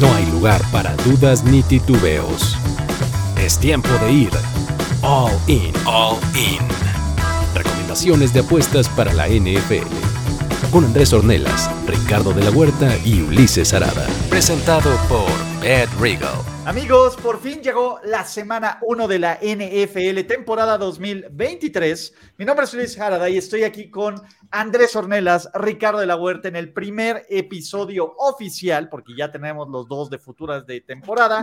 [0.00, 2.56] no hay lugar para dudas ni titubeos.
[3.38, 4.30] Es tiempo de ir
[5.02, 6.58] all in, all in.
[7.54, 9.86] Recomendaciones de apuestas para la NFL.
[10.70, 14.06] Con Andrés Ornelas, Ricardo de la Huerta y Ulises Arada.
[14.30, 15.28] Presentado por
[15.62, 16.49] Ed Regal.
[16.66, 22.14] Amigos, por fin llegó la semana 1 de la NFL, temporada 2023.
[22.36, 24.20] Mi nombre es Luis Arada y estoy aquí con
[24.50, 29.88] Andrés Ornelas, Ricardo de la Huerta en el primer episodio oficial, porque ya tenemos los
[29.88, 31.42] dos de futuras de temporada,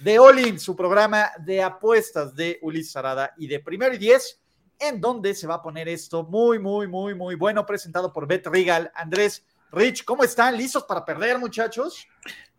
[0.00, 4.38] de All su programa de apuestas de Ulises Arada y de Primero y Diez,
[4.78, 8.46] en donde se va a poner esto muy, muy, muy, muy bueno, presentado por Bet
[8.46, 8.92] Regal.
[8.94, 10.56] Andrés, Rich, ¿cómo están?
[10.56, 12.06] ¿Listos para perder, muchachos?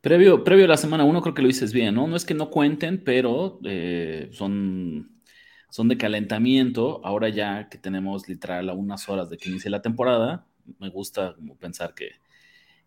[0.02, 2.08] Previo, previo a la semana 1 creo que lo dices bien, ¿no?
[2.08, 5.22] No es que no cuenten, pero eh, son,
[5.70, 7.02] son de calentamiento.
[7.04, 10.45] Ahora ya que tenemos literal a unas horas de que inicie la temporada,
[10.80, 12.12] me gusta como pensar que,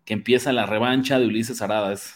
[0.05, 2.15] que empieza la revancha de Ulises Aradas.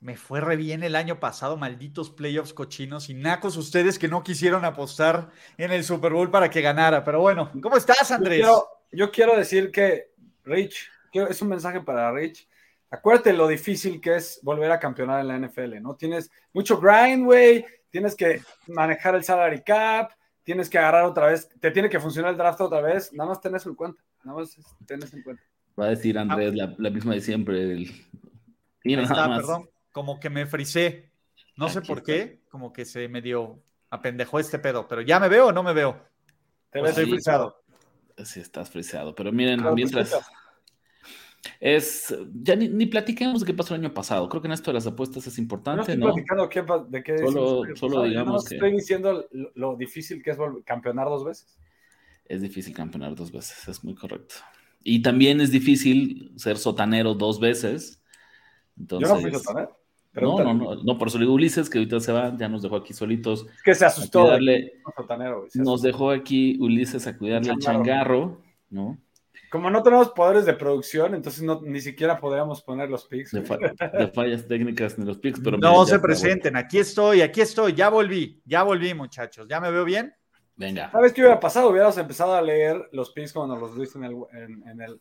[0.00, 4.22] Me fue re bien el año pasado, malditos playoffs cochinos y nacos ustedes que no
[4.22, 7.02] quisieron apostar en el Super Bowl para que ganara.
[7.02, 8.46] Pero bueno, ¿cómo estás, Andrés?
[8.92, 10.12] Yo quiero, decir que
[10.44, 10.90] Rich,
[11.24, 12.48] es un mensaje para Rich.
[12.90, 15.96] Acuérdate lo difícil que es volver a campeonar en la NFL, ¿no?
[15.96, 20.12] Tienes mucho grind, güey, tienes que manejar el salary cap,
[20.44, 23.40] tienes que agarrar otra vez, te tiene que funcionar el draft otra vez, nada más
[23.40, 24.56] tenés en cuenta, nada más
[24.86, 25.42] tenés en cuenta.
[25.78, 27.60] Va a decir Andrés la, misma de siempre.
[27.60, 27.90] El...
[28.82, 31.10] perdón como que me frisé.
[31.56, 35.30] No sé por qué, como que se me dio apendejó este pedo, pero ¿ya me
[35.30, 35.98] veo o no me veo?
[36.68, 37.62] Te pues estoy frisado.
[38.22, 40.14] Sí, estás frisado, pero miren, mientras...
[41.60, 44.28] Es, ya ni, platiquemos de qué pasó el año pasado.
[44.28, 46.08] Creo que en esto de las apuestas es importante, ¿no?
[46.08, 48.54] Estoy platicando de qué Solo, solo digamos que.
[48.56, 51.58] Estoy diciendo lo, difícil que es campeonar dos veces.
[52.24, 54.36] Es difícil campeonar dos veces, es muy correcto.
[54.82, 58.02] Y también es difícil ser sotanero dos veces.
[58.78, 59.76] Entonces, Yo no fui sotanero.
[60.20, 62.76] No, no, no, no, por eso digo Ulises, que ahorita se va, ya nos dejó
[62.76, 63.46] aquí solitos.
[63.56, 64.38] Es que se asustó.
[65.54, 68.98] nos dejó aquí Ulises a cuidarle el changarro, ¿no?
[69.56, 73.32] Como no tenemos poderes de producción, entonces no, ni siquiera podríamos poner los pics.
[73.32, 73.42] De,
[74.14, 75.56] fallas técnicas ni los pics, pero.
[75.56, 79.46] No se presenten, aquí estoy, aquí estoy, ya volví, ya volví, muchachos.
[79.48, 80.14] ¿Ya me veo bien?
[80.56, 80.90] Venga.
[80.90, 81.70] ¿Sabes qué hubiera pasado?
[81.70, 84.16] Hubiéramos empezado a leer los pics cuando nos los diste en el,
[84.66, 85.00] en el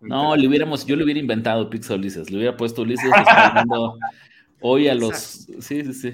[0.00, 3.10] no, le hubiéramos, yo le hubiera inventado Pixel Ulises, le hubiera puesto Ulises
[4.60, 5.16] hoy a los.
[5.16, 6.12] Sí, sí, sí.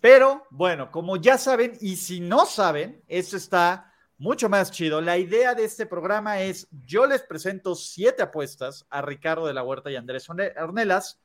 [0.00, 3.87] Pero bueno, como ya saben, y si no saben, esto está
[4.18, 5.00] mucho más chido.
[5.00, 9.62] La idea de este programa es: yo les presento siete apuestas a Ricardo de la
[9.62, 11.20] Huerta y Andrés Ornelas,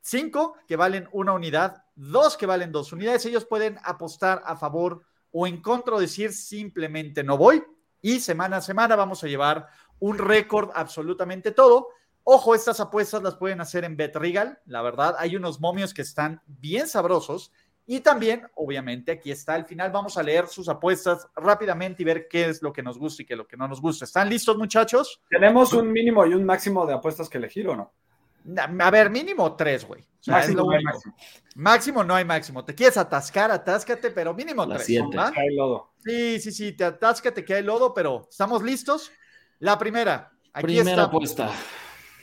[0.00, 3.26] cinco que valen una unidad, dos que valen dos unidades.
[3.26, 5.02] Ellos pueden apostar a favor
[5.32, 7.62] o en contra o decir simplemente no voy.
[8.00, 9.66] Y semana a semana vamos a llevar
[9.98, 11.88] un récord absolutamente todo.
[12.22, 16.42] Ojo, estas apuestas las pueden hacer en BetRegal, la verdad, hay unos momios que están
[16.46, 17.52] bien sabrosos.
[17.88, 19.92] Y también, obviamente, aquí está al final.
[19.92, 23.26] Vamos a leer sus apuestas rápidamente y ver qué es lo que nos gusta y
[23.26, 24.04] qué es lo que no nos gusta.
[24.04, 25.22] ¿Están listos, muchachos?
[25.30, 27.92] ¿Tenemos un mínimo y un máximo de apuestas que elegir o no?
[28.80, 30.04] A ver, mínimo tres, güey.
[30.26, 31.14] máximo, no hay máximo.
[31.54, 32.64] máximo no hay máximo.
[32.64, 34.88] Te quieres atascar, atáscate, pero mínimo tres.
[34.88, 35.92] Hay lodo.
[35.98, 39.10] Sí, sí, sí, te atáscate que hay lodo, pero ¿estamos listos?
[39.58, 40.32] La primera.
[40.52, 41.50] Aquí primera apuesta.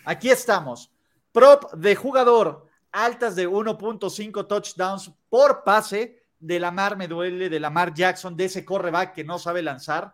[0.05, 0.91] Aquí estamos.
[1.31, 6.21] Prop de jugador, altas de 1.5 touchdowns por pase.
[6.39, 9.61] De la Mar me duele, de la Mar Jackson, de ese correback que no sabe
[9.61, 10.11] lanzar.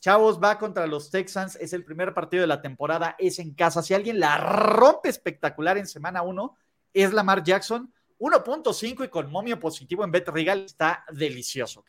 [0.00, 3.82] Chavos, va contra los Texans, es el primer partido de la temporada, es en casa.
[3.82, 6.56] Si alguien la rompe espectacular en semana 1,
[6.94, 7.92] es Lamar Jackson.
[8.18, 11.84] 1.5 y con momio positivo en Bet Regal está delicioso.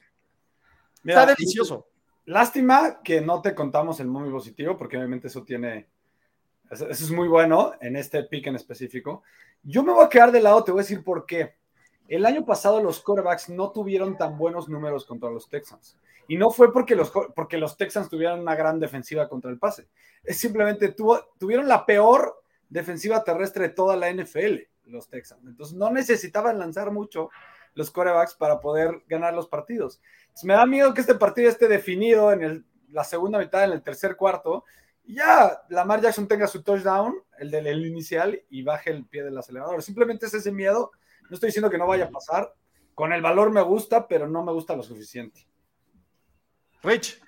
[1.04, 1.88] está delicioso.
[2.26, 5.88] Lástima que no te contamos el momio positivo, porque obviamente eso tiene.
[6.70, 9.24] Eso es muy bueno en este pick en específico.
[9.64, 11.56] Yo me voy a quedar de lado, te voy a decir por qué.
[12.08, 15.98] El año pasado los quarterbacks no tuvieron tan buenos números contra los Texans.
[16.28, 19.88] Y no fue porque los, porque los Texans tuvieran una gran defensiva contra el pase.
[20.24, 20.96] Es simplemente
[21.40, 25.44] tuvieron la peor defensiva terrestre de toda la NFL, los Texans.
[25.48, 27.32] Entonces no necesitaban lanzar mucho
[27.74, 30.02] los quarterbacks para poder ganar los partidos.
[30.44, 34.16] me da miedo que este partido esté definido en la segunda mitad, en el tercer
[34.16, 34.66] cuarto,
[35.10, 39.36] y ya Lamar Jackson tenga su touchdown, el del inicial, y baje el pie del
[39.36, 39.82] acelerador.
[39.82, 40.92] Simplemente es ese miedo.
[41.28, 42.54] No estoy diciendo que no vaya a pasar.
[42.94, 45.48] Con el valor me gusta, pero no me gusta lo suficiente.
[46.84, 47.20] Rich.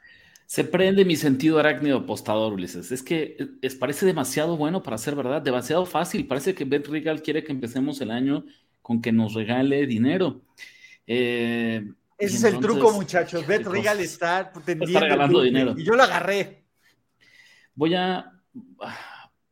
[0.45, 2.91] Se prende mi sentido arácnido apostador, Ulises.
[2.91, 6.27] Es que es, parece demasiado bueno para ser verdad, demasiado fácil.
[6.27, 8.45] Parece que Bet Regal quiere que empecemos el año
[8.83, 10.43] con que nos regale dinero.
[11.07, 11.83] Eh,
[12.19, 13.47] Ese es el truco, muchachos.
[13.47, 14.99] Bet Regal está tendiendo.
[14.99, 15.73] regalando dinero.
[15.75, 16.60] Y yo lo agarré.
[17.75, 18.31] Voy a.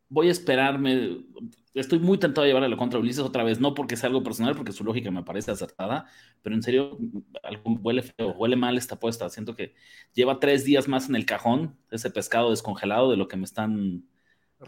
[0.08, 1.24] voy a esperarme.
[1.72, 4.56] Estoy muy tentado de llevarle la contra Ulises otra vez, no porque sea algo personal,
[4.56, 6.06] porque su lógica me parece acertada,
[6.42, 6.98] pero en serio,
[7.44, 9.30] algo huele feo, huele mal esta apuesta.
[9.30, 9.74] Siento que
[10.12, 14.04] lleva tres días más en el cajón ese pescado descongelado de lo que me están,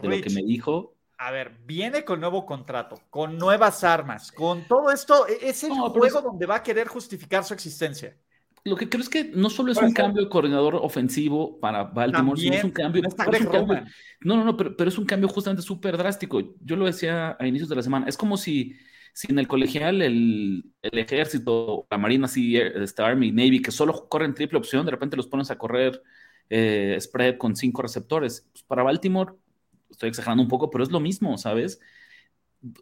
[0.01, 0.95] de lo que me dijo.
[1.17, 5.27] A ver, viene con nuevo contrato, con nuevas armas, con todo esto.
[5.27, 8.17] e-, Es el juego donde va a querer justificar su existencia.
[8.65, 12.39] Lo que creo es que no solo es un cambio de coordinador ofensivo para Baltimore,
[12.39, 13.01] sino es un cambio.
[13.03, 13.83] No, es un cambio-
[14.21, 16.55] no, no, no, pero, pero es un cambio justamente súper drástico.
[16.61, 18.07] Yo lo decía a inicios de la semana.
[18.07, 18.73] Es como si,
[19.13, 24.07] si en el colegial el, el ejército, la marina, así, este, Army, Navy, que solo
[24.07, 26.01] corren triple opción, de repente los pones a correr
[26.49, 28.47] eh, spread con cinco receptores.
[28.53, 29.33] Pues para Baltimore,
[29.89, 31.79] estoy exagerando un poco, pero es lo mismo, ¿sabes?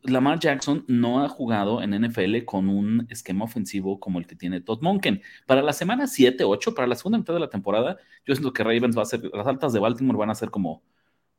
[0.04, 4.62] Lamar Jackson no ha jugado en NFL con un esquema ofensivo como el que tiene
[4.62, 5.22] Todd Monken.
[5.48, 8.63] Para la semana 7, 8, para la segunda mitad de la temporada, yo siento que
[8.63, 10.83] Ravens va a ser, las altas de Baltimore van a ser como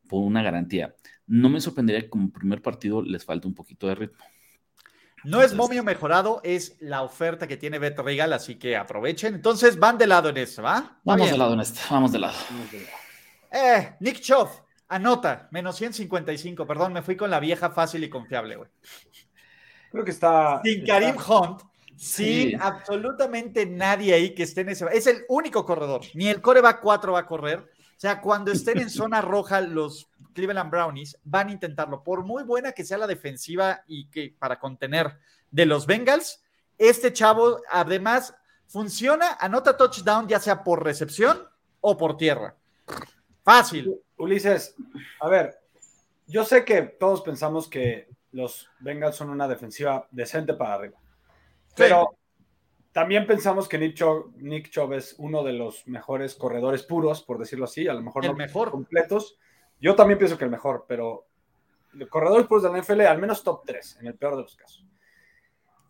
[0.09, 0.95] por una garantía.
[1.27, 4.25] No me sorprendería que como primer partido les falte un poquito de ritmo.
[5.25, 9.35] No es momio mejorado, es la oferta que tiene Beto Regal, así que aprovechen.
[9.35, 10.99] Entonces van de lado en esto, ¿va?
[11.05, 12.37] Vamos de lado en este, vamos de lado.
[13.53, 14.49] Eh, Nick Chubb,
[14.95, 16.67] anota, menos 155.
[16.67, 18.71] Perdón, me fui con la vieja fácil y confiable, güey.
[19.91, 20.61] Creo que está.
[20.65, 21.63] Sin está- Karim Hunt,
[21.97, 22.57] sin Sí.
[22.61, 24.87] absolutamente nadie ahí que esté en ese.
[24.93, 26.03] Es el único corredor.
[26.15, 27.59] Ni el coreback 4 va a correr.
[27.59, 32.03] O sea, cuando estén en zona roja, los Cleveland Brownies van a intentarlo.
[32.03, 35.19] Por muy buena que sea la defensiva y que para contener
[35.51, 36.43] de los Bengals,
[36.79, 38.35] este chavo además
[38.67, 41.47] funciona, anota touchdown, ya sea por recepción
[41.81, 42.57] o por tierra.
[43.45, 43.95] Fácil.
[44.23, 44.77] Ulises,
[45.21, 45.59] a ver,
[46.27, 50.99] yo sé que todos pensamos que los Bengals son una defensiva decente para arriba,
[51.77, 52.17] pero
[52.93, 57.39] también pensamos que Nick Chubb, Nick Chubb es uno de los mejores corredores puros, por
[57.39, 58.71] decirlo así, a lo mejor El no mejor.
[58.71, 59.39] completos.
[59.81, 61.27] Yo también pienso que el mejor, pero
[61.93, 64.55] los corredores puros de la NFL, al menos top 3, en el peor de los
[64.57, 64.87] casos.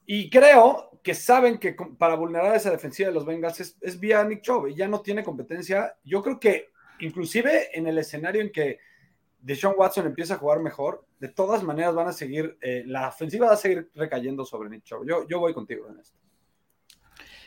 [0.06, 4.25] Y creo que saben que para vulnerar esa defensiva de los Bengals es, es vía
[4.25, 5.96] Nick Chubb y ya no tiene competencia.
[6.05, 6.71] Yo creo que
[7.02, 8.78] inclusive en el escenario en que
[9.40, 13.49] Deshaun Watson empieza a jugar mejor, de todas maneras van a seguir, eh, la ofensiva
[13.49, 15.06] va a seguir recayendo sobre Nick Chubb.
[15.06, 16.16] Yo, yo voy contigo en esto.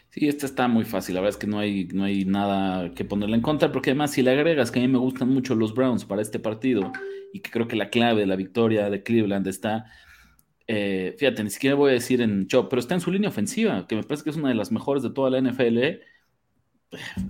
[0.10, 1.16] Sí, este está muy fácil.
[1.16, 4.12] La verdad es que no hay, no hay nada que ponerle en contra, porque además,
[4.12, 6.92] si le agregas que a mí me gustan mucho los Browns para este partido
[7.34, 9.86] y que creo que la clave de la victoria de Cleveland está,
[10.68, 13.88] eh, fíjate, ni siquiera voy a decir en Chop, pero está en su línea ofensiva,
[13.88, 16.00] que me parece que es una de las mejores de toda la NFL.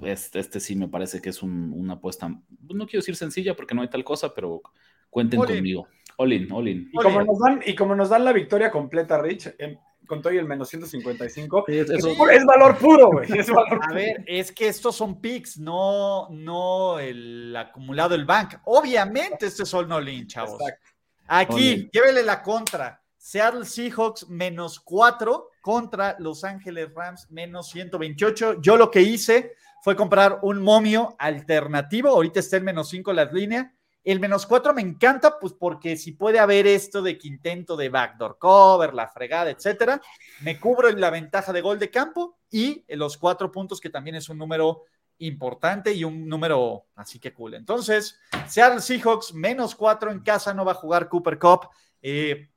[0.03, 3.75] Este, este sí me parece que es un- una apuesta, no quiero decir sencilla porque
[3.75, 4.61] no hay tal cosa, pero
[5.09, 5.87] cuenten All conmigo.
[6.17, 6.89] All in, all in.
[6.93, 9.77] Y como, nos dan, y como nos dan la victoria completa, Rich, en-
[10.07, 13.27] con todo y el menos 155, Sí, es- es, es valor puro, güey.
[13.37, 18.55] Es valor A ver, es que estos son picks, no, no el acumulado del bank.
[18.65, 20.61] Obviamente, este es all no lean, chavos.
[20.61, 20.85] Exacto.
[21.27, 23.01] Aquí, llévele la contra.
[23.25, 28.61] Seattle Seahawks menos 4 contra Los Ángeles Rams menos 128.
[28.61, 32.09] Yo lo que hice fue comprar un momio alternativo.
[32.09, 33.65] Ahorita está en menos 5 las líneas.
[34.03, 37.89] El menos 4 me encanta, pues porque si puede haber esto de que intento de
[37.89, 39.99] backdoor cover, la fregada, etcétera,
[40.41, 44.17] me cubro en la ventaja de gol de campo y los cuatro puntos, que también
[44.17, 44.83] es un número
[45.17, 47.55] importante y un número así que cool.
[47.55, 51.69] Entonces, Seattle Seahawks menos cuatro en casa, no va a jugar Cooper Cup.
[52.07, 52.49] Eh,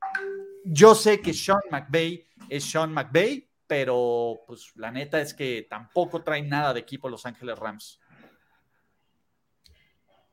[0.70, 6.22] yo sé que Sean McVay es Sean McVay, pero pues la neta es que tampoco
[6.22, 8.00] traen nada de equipo Los Ángeles Rams.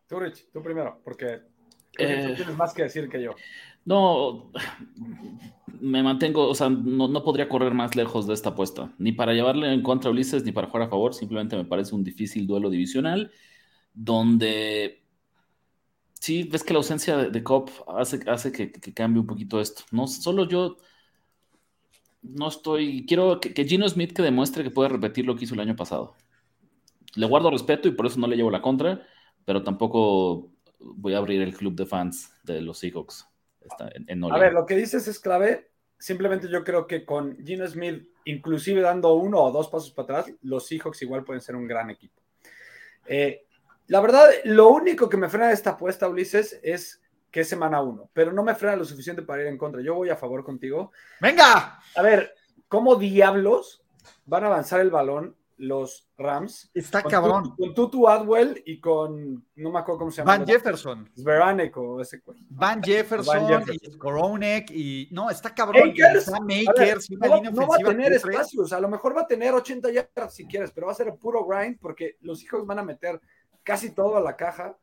[0.07, 1.39] Tú, Rich, tú primero, porque
[1.97, 2.33] tú Eh.
[2.35, 3.31] tienes más que decir que yo.
[3.85, 4.51] No,
[5.79, 9.33] me mantengo, o sea, no, no podría correr más lejos de esta apuesta, ni para
[9.33, 12.45] llevarle en contra a Ulises, ni para jugar a favor, simplemente me parece un difícil
[12.47, 13.31] duelo divisional,
[13.93, 15.04] donde
[16.19, 19.59] sí, ves que la ausencia de, de Cobb hace, hace que, que cambie un poquito
[19.59, 19.83] esto.
[19.91, 20.77] No, solo yo
[22.21, 25.53] no estoy, quiero que, que Gino Smith que demuestre que puede repetir lo que hizo
[25.53, 26.15] el año pasado.
[27.15, 29.05] Le guardo respeto y por eso no le llevo la contra,
[29.45, 33.27] pero tampoco voy a abrir el club de fans de los Seahawks.
[33.61, 35.71] Está en, en A ver, lo que dices es clave.
[35.97, 40.35] Simplemente yo creo que con Gino Smith, inclusive dando uno o dos pasos para atrás,
[40.41, 42.21] los Seahawks igual pueden ser un gran equipo.
[43.07, 43.44] Eh,
[43.87, 47.01] la verdad, lo único que me frena de esta apuesta, Ulises, es
[47.31, 49.81] que es semana uno, pero no me frena lo suficiente para ir en contra.
[49.81, 50.91] Yo voy a favor contigo.
[51.19, 51.79] ¡Venga!
[51.95, 52.33] A ver,
[52.67, 53.83] ¿cómo diablos
[54.25, 56.69] van a avanzar el balón los Rams?
[56.73, 57.43] Está Con cabrón.
[57.43, 60.37] Tu- con Tutu Adwell y con, no me acuerdo cómo se llama.
[60.37, 61.09] Van Jefferson.
[61.13, 62.39] Sveranek o ese güey.
[62.49, 63.89] Van Jefferson, Van Jefferson.
[63.89, 65.89] y Skoronek y no, está cabrón.
[65.89, 68.87] Akers, Está A ver, Makers, una no, línea no va a tener espacios, a lo
[68.89, 72.15] mejor va a tener 80 yardas si quieres, pero va a ser puro grind porque
[72.21, 73.19] los hijos van a meter
[73.65, 74.77] casi todo a la caja.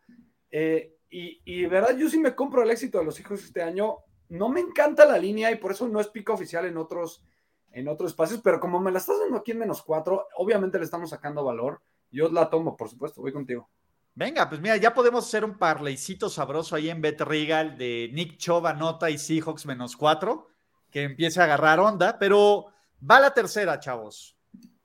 [0.51, 3.99] Eh, y, y, verdad, yo sí me compro el éxito de los hijos este año.
[4.29, 7.25] No me encanta la línea y por eso no es pico oficial en otros,
[7.71, 10.85] en otros espacios, pero como me la estás dando aquí en menos cuatro, obviamente le
[10.85, 11.81] estamos sacando valor.
[12.11, 13.71] Yo la tomo, por supuesto, voy contigo.
[14.15, 18.37] Venga, pues mira, ya podemos hacer un parleycito sabroso ahí en Bet Regal de Nick
[18.37, 20.49] Chova, Nota y Seahawks menos cuatro,
[20.91, 22.67] que empiece a agarrar onda, pero
[23.09, 24.37] va la tercera, chavos.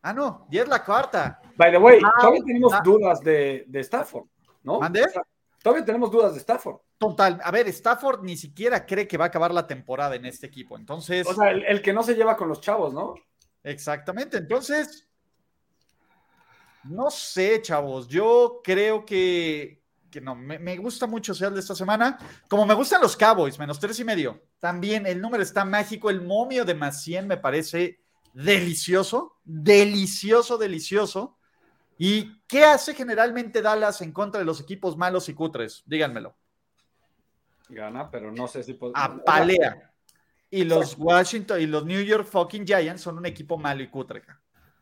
[0.07, 1.41] Ah, no, ya es la cuarta.
[1.55, 2.81] By the way, ah, todavía tenemos ah.
[2.83, 4.25] dudas de, de, Stafford,
[4.63, 4.79] ¿no?
[4.79, 5.05] ¿Mande?
[5.61, 6.77] todavía tenemos dudas de Stafford.
[6.97, 10.47] Total, a ver, Stafford ni siquiera cree que va a acabar la temporada en este
[10.47, 11.27] equipo, entonces...
[11.27, 13.15] O sea, el que no se lleva con los chavos, ¿no?
[13.63, 15.07] Exactamente, entonces
[16.89, 18.07] no sé, chavos.
[18.07, 22.17] Yo creo que, que no, me, gusta mucho ser de esta semana.
[22.49, 24.41] Como me gustan los Cowboys, menos tres y medio.
[24.59, 26.09] También el número está mágico.
[26.09, 27.99] El momio de más 100 me parece
[28.43, 31.37] delicioso, delicioso, delicioso.
[31.97, 35.83] ¿Y qué hace generalmente Dallas en contra de los equipos malos y cutres?
[35.87, 36.35] Díganmelo.
[37.69, 39.91] Gana, pero no sé si Apalea.
[40.49, 44.21] Y los Washington y los New York fucking Giants son un equipo malo y cutre.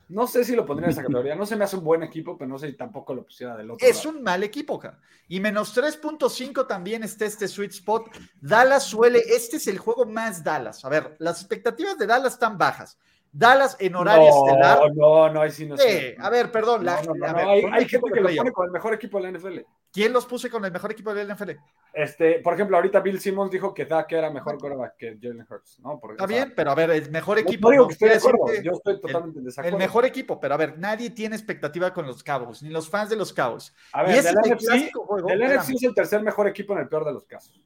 [0.09, 1.35] No sé si lo pondría en esa categoría.
[1.35, 3.71] No se me hace un buen equipo, pero no sé si tampoco lo pusiera del
[3.71, 3.87] otro.
[3.87, 4.99] Es un mal equipo, cara.
[5.27, 8.09] Y menos 3.5 también está este sweet spot.
[8.39, 10.85] Dallas suele, este es el juego más Dallas.
[10.85, 12.99] A ver, las expectativas de Dallas están bajas.
[13.37, 14.79] Dallas en horario estelar.
[14.95, 16.15] No, no, ahí sí no sé.
[16.17, 16.87] a ver, perdón.
[16.87, 19.59] hay, gente que lo pone con el mejor equipo de la NFL.
[19.91, 21.51] ¿Quién los puse con el mejor equipo de la NFL?
[21.93, 25.79] Este, por ejemplo, ahorita Bill Simmons dijo que Dak era mejor quarterback que Jalen Hurts,
[25.79, 25.99] ¿no?
[26.11, 27.73] Está bien, pero a ver, el mejor equipo.
[27.73, 29.77] No, estoy de acuerdo, yo estoy totalmente en desacuerdo.
[29.77, 33.09] El mejor equipo, pero a ver, nadie tiene expectativa con los Cowboys, ni los fans
[33.09, 33.73] de los Cowboys.
[33.91, 37.03] A ver, del NFC, juego, el NFC es el tercer mejor equipo en el peor
[37.05, 37.61] de los casos.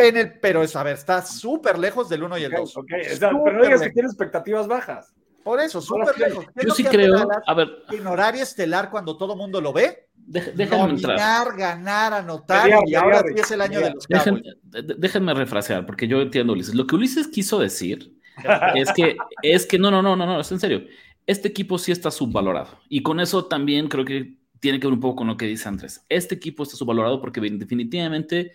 [0.00, 2.76] En el, pero eso, a ver, está súper lejos del 1 y el 2.
[2.78, 5.14] Okay, pero no digas que tiene expectativas bajas.
[5.42, 6.46] Por eso, súper lejos.
[6.54, 7.68] Yo sí creo, a ver.
[7.90, 11.56] En horario estelar, cuando todo mundo lo ve, déjenme entrar.
[11.56, 14.06] ganar, anotar, y ahora sí es el año de los
[14.98, 16.74] Déjenme refrasear, porque yo entiendo Ulises.
[16.74, 18.14] Lo que Ulises quiso decir
[18.74, 20.84] es que, es que no, no, no, no, no, es en serio.
[21.26, 22.78] Este equipo sí está subvalorado.
[22.88, 25.68] Y con eso también creo que tiene que ver un poco con lo que dice
[25.68, 26.04] Andrés.
[26.08, 28.52] Este equipo está subvalorado porque definitivamente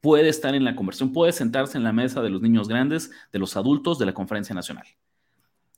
[0.00, 3.38] puede estar en la conversión, puede sentarse en la mesa de los niños grandes, de
[3.38, 4.86] los adultos de la conferencia nacional.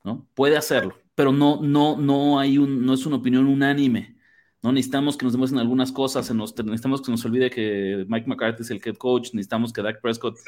[0.05, 0.27] ¿no?
[0.35, 4.17] Puede hacerlo, pero no, no, no hay un, no es una opinión unánime.
[4.63, 8.71] No necesitamos que nos demuestren algunas cosas, necesitamos que nos olvide que Mike McCarthy es
[8.71, 10.39] el head coach, necesitamos que Dak Prescott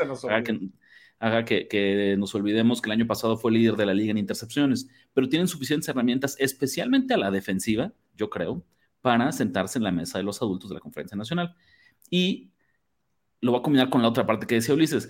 [1.19, 4.89] haga, que, nos olvidemos que el año pasado fue líder de la liga en intercepciones,
[5.13, 8.65] pero tienen suficientes herramientas, especialmente a la defensiva, yo creo,
[9.01, 11.57] para sentarse en la mesa de los adultos de la conferencia nacional.
[12.09, 12.53] Y
[13.45, 15.09] lo voy a combinar con la otra parte que decía Ulises.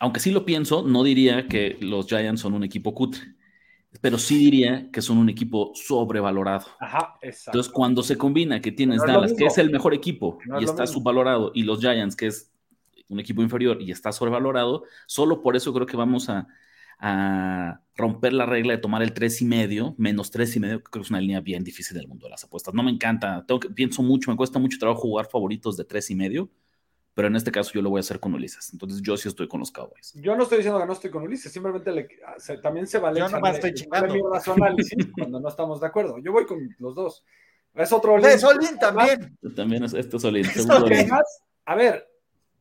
[0.00, 3.36] Aunque sí lo pienso, no diría que los Giants son un equipo cutre
[4.00, 6.66] pero sí diría que son un equipo sobrevalorado.
[6.80, 7.50] Ajá, exacto.
[7.50, 11.52] Entonces, cuando se combina que tienes Dallas, que es el mejor equipo y está subvalorado,
[11.54, 12.50] y los Giants, que es
[13.08, 16.48] un equipo inferior y está sobrevalorado, solo por eso creo que vamos a,
[17.96, 21.02] romper la regla de tomar el 3 y medio, menos 3 y medio, que creo
[21.02, 22.74] que es una línea bien difícil del mundo de las apuestas.
[22.74, 26.10] No me encanta, tengo que, pienso mucho, me cuesta mucho trabajo jugar favoritos de 3
[26.10, 26.50] y medio,
[27.14, 28.72] pero en este caso yo lo voy a hacer con Ulises.
[28.72, 30.14] Entonces yo sí estoy con los Cowboys.
[30.14, 32.08] Yo no estoy diciendo que no estoy con Ulises, simplemente le,
[32.62, 33.20] también se vale.
[33.20, 34.14] Yo no estoy chingando.
[35.18, 36.18] cuando no estamos de acuerdo.
[36.18, 37.24] Yo voy con los dos.
[37.74, 38.26] Es otro Olin.
[38.26, 39.36] Es Olin también.
[39.56, 40.46] También es, este es Olin.
[41.64, 42.08] a ver,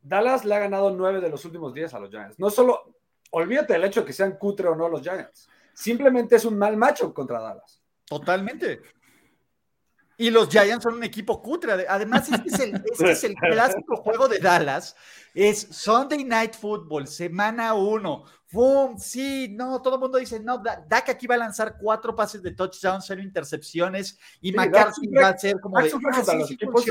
[0.01, 2.39] Dallas le ha ganado nueve de los últimos días a los Giants.
[2.39, 2.95] No solo,
[3.31, 5.49] olvídate del hecho de que sean cutre o no los Giants.
[5.73, 7.81] Simplemente es un mal macho contra Dallas.
[8.05, 8.81] Totalmente.
[10.21, 11.87] Y los Giants son un equipo cutre.
[11.89, 14.95] Además, este es el, este es el clásico juego de Dallas.
[15.33, 18.25] Es Sunday Night Football, semana uno.
[18.51, 18.99] ¡Bum!
[18.99, 22.51] Sí, no, todo el mundo dice, no, Dak aquí va a lanzar cuatro pases de
[22.51, 26.85] touchdown, cero intercepciones, y McCarthy va a ser como de, ah, los equipos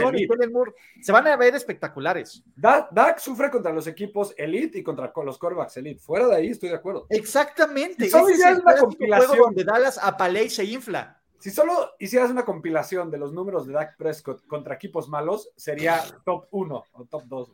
[1.00, 2.42] Se van a ver espectaculares.
[2.56, 6.00] Dak, sufre contra los equipos elite y contra los quarterbacks elite.
[6.00, 7.06] Fuera de ahí estoy de acuerdo.
[7.08, 8.06] Exactamente.
[8.06, 11.19] Ese es el juego donde Dallas a Paley se infla.
[11.40, 16.04] Si solo hicieras una compilación de los números de Dak Prescott contra equipos malos, sería
[16.24, 17.50] top 1 o top 2.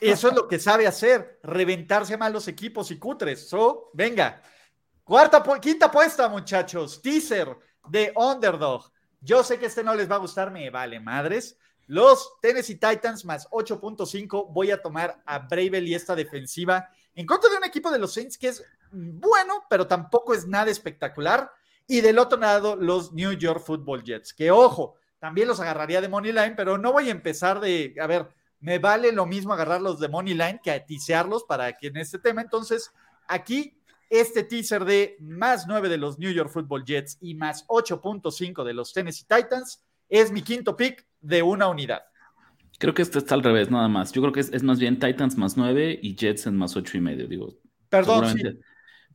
[0.00, 3.48] Eso es lo que sabe hacer, reventarse malos equipos y cutres.
[3.48, 4.40] So, venga.
[5.02, 7.02] Cuarta, quinta apuesta, muchachos.
[7.02, 8.92] Teaser de Underdog.
[9.20, 11.58] Yo sé que este no les va a gustar, me vale madres.
[11.88, 14.52] Los Tennessee Titans más 8.5.
[14.52, 18.14] Voy a tomar a Bravel y esta defensiva en contra de un equipo de los
[18.14, 21.50] Saints que es bueno, pero tampoco es nada espectacular.
[21.90, 26.08] Y del otro lado, los New York Football Jets, que ojo, también los agarraría de
[26.08, 28.28] Money Line, pero no voy a empezar de, a ver,
[28.60, 32.20] me vale lo mismo agarrarlos de Money Line que a tisearlos para que en este
[32.20, 32.42] tema.
[32.42, 32.92] Entonces,
[33.26, 33.76] aquí
[34.08, 38.72] este teaser de más 9 de los New York Football Jets y más 8.5 de
[38.72, 42.04] los Tennessee Titans es mi quinto pick de una unidad.
[42.78, 44.12] Creo que este está al revés, nada más.
[44.12, 47.00] Yo creo que es, más bien Titans más 9 y Jets en más 8 y
[47.00, 47.26] medio.
[47.26, 48.44] Digo, Perdón, sí.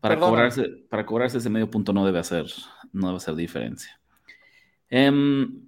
[0.10, 2.46] Para, cobrarse, para cobrarse ese medio punto no debe hacer,
[2.92, 4.00] no debe hacer diferencia.
[4.90, 5.68] Em,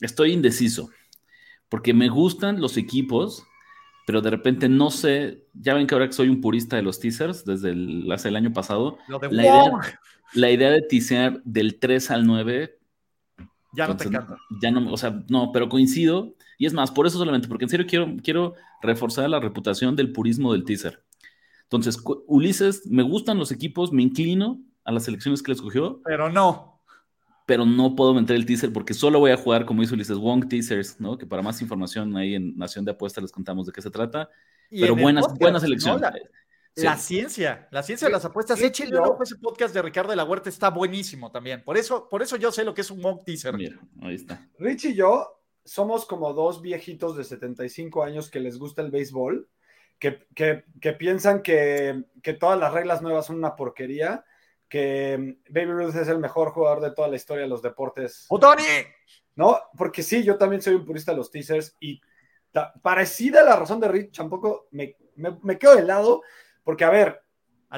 [0.00, 0.90] estoy indeciso,
[1.68, 3.44] porque me gustan los equipos,
[4.06, 6.98] pero de repente no sé, ya ven que ahora que soy un purista de los
[6.98, 9.70] teasers desde el, hace el año pasado, la, idea,
[10.34, 12.78] la, idea, de teaser del 3 al 9
[13.74, 14.36] ya no te encanta.
[14.60, 16.34] Ya no, o sea, no, pero coincido.
[16.58, 20.12] Y es más, por eso solamente, porque en serio quiero, quiero reforzar la reputación del
[20.12, 21.02] purismo del teaser.
[21.72, 26.02] Entonces, Ulises, me gustan los equipos, me inclino a las selecciones que le escogió.
[26.04, 26.82] Pero no.
[27.46, 30.48] Pero no puedo meter el teaser porque solo voy a jugar, como hizo Ulises, Wong
[30.48, 31.16] Teasers, ¿no?
[31.16, 34.28] Que para más información ahí en Nación de Apuestas les contamos de qué se trata.
[34.70, 36.10] pero buenas, buenas elecciones.
[36.74, 38.60] La ciencia, la ciencia de las apuestas.
[38.60, 41.62] Échenle ojo ese podcast de Ricardo de la Huerta, está buenísimo también.
[41.64, 43.56] Por eso, por eso yo sé lo que es un mock teaser.
[43.56, 44.46] Mira, ahí está.
[44.58, 45.26] Rich y yo
[45.64, 49.48] somos como dos viejitos de 75 años que les gusta el béisbol,
[50.34, 54.24] que, que, piensan que, que, todas las reglas nuevas son una porquería,
[54.68, 58.26] que Baby Ruth es el mejor jugador de toda la historia de los deportes.
[58.28, 58.64] ¡Oh, Tony!
[59.36, 62.00] No, porque sí, yo también soy un purista de los teasers y
[62.82, 66.22] parecida la razón de Rich, tampoco me, me, me quedo de lado
[66.64, 67.22] porque, a ver,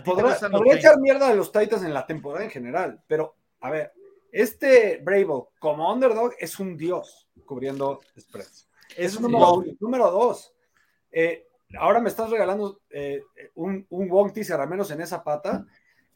[0.03, 3.93] podría echar mierda de los Titans en la temporada en general, pero, a ver,
[4.33, 8.69] este Bravo como underdog es un dios cubriendo spreads.
[8.97, 10.55] Es, número, número, dos.
[11.13, 11.47] Eh,
[11.79, 13.23] ahora me estás regalando eh,
[13.55, 15.65] un, un Wong teaser, al menos en esa pata,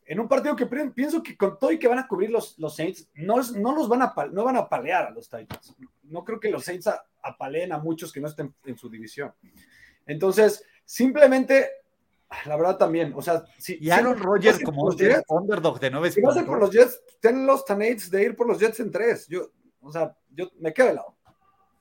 [0.05, 2.75] en un partido que pienso que con todo y que van a cubrir los, los
[2.75, 5.77] Saints, no, no los van a, no van a palear a los Titans.
[6.05, 6.89] No creo que los Saints
[7.23, 9.35] apaleen a muchos que no estén en su división.
[10.07, 11.69] Entonces, simplemente
[12.47, 16.21] la verdad también, o sea, si, y Aaron Rodgers como Jets, underdog de 9 Si
[16.21, 19.29] vas a por los Jets, ten los Tanates de ir por los Jets en 3.
[19.29, 19.51] Yo,
[19.81, 21.18] o sea, yo me quedo de lado.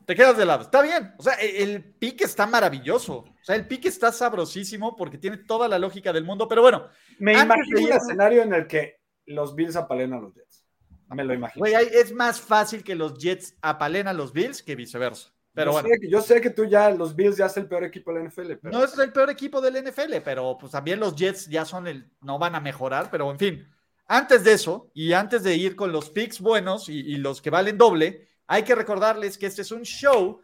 [0.07, 1.13] Te quedas de lado, está bien.
[1.17, 3.17] O sea, e, el, pique está maravilloso.
[3.17, 6.47] O sea, el pique está sabrosísimo porque tiene toda la lógica del mundo.
[6.47, 6.87] Pero bueno,
[7.19, 10.65] me imagino un escenario en el que los Bills apalen a los Jets.
[11.09, 11.65] Me lo imagino.
[11.65, 15.33] es más fácil que los Jets apalen a los Bills que viceversa.
[15.53, 15.89] Pero yo, bueno.
[15.89, 18.29] sé que, yo sé que tú ya, los Bills ya es el peor equipo del
[18.29, 18.53] NFL.
[18.61, 22.09] No es el peor equipo del NFL, pero pues también los Jets ya son el,
[22.21, 23.67] no van a mejorar, pero en fin.
[24.07, 27.49] Antes de eso, y antes de ir con los picks buenos y, y los que
[27.49, 30.41] valen doble, hay que recordarles que este es un show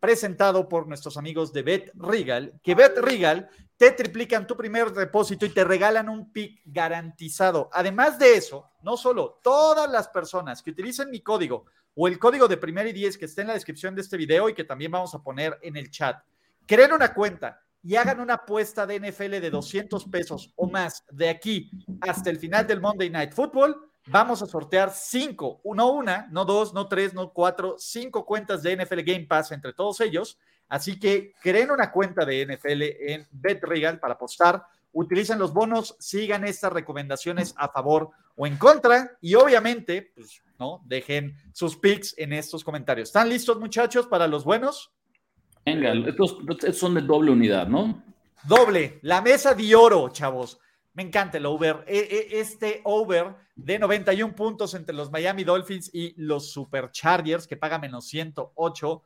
[0.00, 5.46] presentado por nuestros amigos de Bet Regal, que Bet Regal te triplican tu primer depósito
[5.46, 7.70] y te regalan un pick garantizado.
[7.72, 12.48] Además de eso, no solo todas las personas que utilicen mi código o el código
[12.48, 14.90] de primer y 10 que está en la descripción de este video y que también
[14.90, 16.20] vamos a poner en el chat.
[16.66, 21.28] Creen una cuenta y hagan una apuesta de NFL de 200 pesos o más de
[21.28, 23.91] aquí hasta el final del Monday Night Football.
[24.06, 28.76] Vamos a sortear cinco, no una, no dos, no tres, no cuatro, cinco cuentas de
[28.76, 30.38] NFL Game Pass entre todos ellos.
[30.68, 36.44] Así que creen una cuenta de NFL en BetRegal para apostar utilicen los bonos, sigan
[36.44, 40.82] estas recomendaciones a favor o en contra y obviamente, pues, ¿no?
[40.84, 43.08] Dejen sus picks en estos comentarios.
[43.08, 44.90] ¿Están listos, muchachos, para los buenos?
[45.64, 46.38] Venga, estos,
[46.76, 48.02] son de doble unidad, ¿no?
[48.44, 50.58] Doble, la mesa de oro, chavos.
[50.94, 51.84] Me encanta el over.
[51.86, 57.56] E, e, este over de 91 puntos entre los Miami Dolphins y los Superchargers, que
[57.56, 59.02] paga menos 108,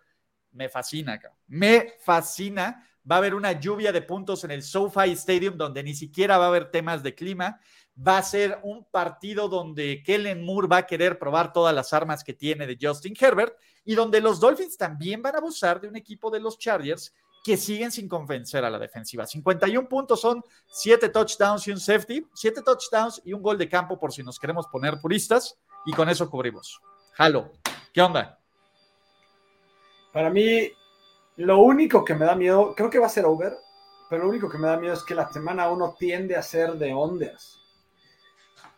[0.53, 5.57] me fascina, me fascina va a haber una lluvia de puntos en el SoFi Stadium
[5.57, 7.61] donde ni siquiera va a haber temas de clima.
[7.97, 12.25] Va a ser un partido donde Kellen Moore va a querer probar todas las armas
[12.25, 15.97] que tiene de Justin Herbert y donde los Dolphins también van a abusar de un
[15.97, 17.15] equipo de los Chargers
[17.47, 19.25] que siguen sin convencer a la defensiva.
[19.25, 24.01] 51 puntos son 7 touchdowns y un safety, 7 touchdowns y un gol de campo
[24.01, 26.81] por si nos queremos poner puristas y con eso cubrimos.
[27.17, 27.53] Halo,
[27.95, 28.41] ¿qué onda?
[30.13, 30.73] Para mí,
[31.37, 33.57] lo único que me da miedo, creo que va a ser over,
[34.11, 36.73] pero lo único que me da miedo es que la semana uno tiende a ser
[36.73, 37.61] de ondas.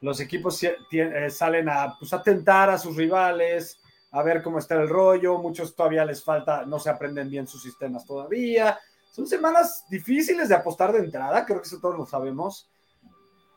[0.02, 4.74] Los equipos eh, salen a, pues, a tentar a sus rivales, a ver cómo está
[4.74, 5.38] el rollo.
[5.38, 8.78] Muchos todavía les falta, no se aprenden bien sus sistemas todavía.
[9.10, 12.70] Son semanas difíciles de apostar de entrada, creo que eso todos lo sabemos.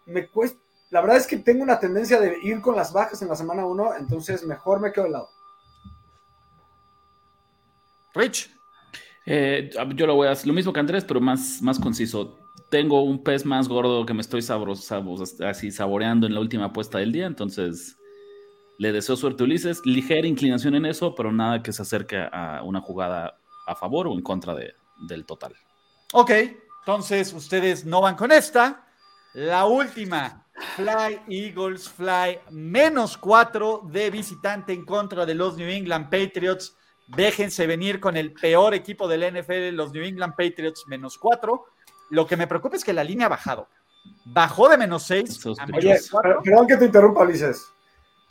[0.05, 0.59] Me cuesta,
[0.89, 3.65] la verdad es que tengo una tendencia de ir con las bajas en la semana
[3.65, 5.29] 1, entonces mejor me quedo de lado.
[8.13, 8.57] Rich.
[9.25, 12.37] Eh, yo lo voy a hacer lo mismo que Andrés, pero más, más conciso.
[12.69, 14.95] Tengo un pez más gordo que me estoy sabroso,
[15.45, 17.97] así saboreando en la última apuesta del día, entonces
[18.77, 19.81] le deseo suerte a Ulises.
[19.86, 24.13] Ligera inclinación en eso, pero nada que se acerque a una jugada a favor o
[24.13, 24.73] en contra de,
[25.07, 25.55] del total.
[26.13, 26.31] Ok,
[26.79, 28.86] entonces ustedes no van con esta.
[29.34, 36.10] La última, Fly Eagles Fly, menos cuatro de visitante en contra de los New England
[36.10, 36.75] Patriots
[37.15, 41.65] Déjense venir con el peor equipo del NFL, los New England Patriots, menos cuatro.
[42.10, 43.67] Lo que me preocupa es que la línea ha bajado.
[44.25, 45.45] Bajó de menos seis.
[45.45, 45.99] Oye,
[46.43, 47.65] perdón que te interrumpa, Ulises.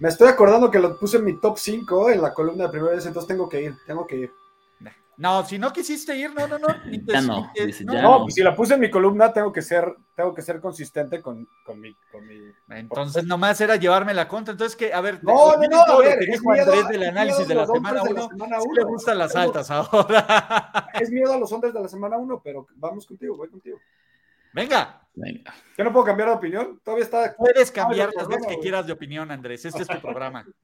[0.00, 2.94] Me estoy acordando que lo puse en mi top 5 en la columna de primera
[2.94, 4.32] vez, entonces tengo que ir, tengo que ir.
[5.18, 6.68] No, si no quisiste ir, no, no, no.
[7.04, 7.52] ya no,
[7.84, 8.22] no.
[8.22, 11.46] Pues si la puse en mi columna, tengo que ser, tengo que ser consistente con,
[11.66, 12.40] con, mi, con mi.
[12.70, 14.52] Entonces, nomás era llevarme la contra.
[14.52, 17.54] Entonces, que, a ver, no, no, no, a ver, es miedo, Andrés del análisis de
[17.54, 18.28] la semana 1.
[18.62, 20.88] Sí le gustan las altas ahora.
[20.98, 23.78] Es miedo a los hombres de la semana 1, pero vamos contigo, voy contigo.
[24.52, 25.08] Venga.
[25.14, 25.54] Venga.
[25.76, 26.80] Yo no puedo cambiar de opinión.
[26.84, 27.34] Todavía está.
[27.36, 29.64] Puedes cambiar las veces que quieras de opinión, Andrés.
[29.64, 30.44] Este es tu programa.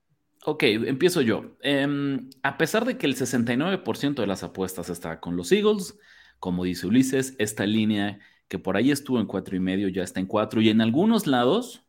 [0.49, 1.57] Ok, empiezo yo.
[1.61, 5.99] Em, a pesar de que el 69% de las apuestas está con los Eagles,
[6.39, 10.21] como dice Ulises, esta línea que por ahí estuvo en cuatro y medio ya está
[10.21, 11.85] en cuatro y en algunos lados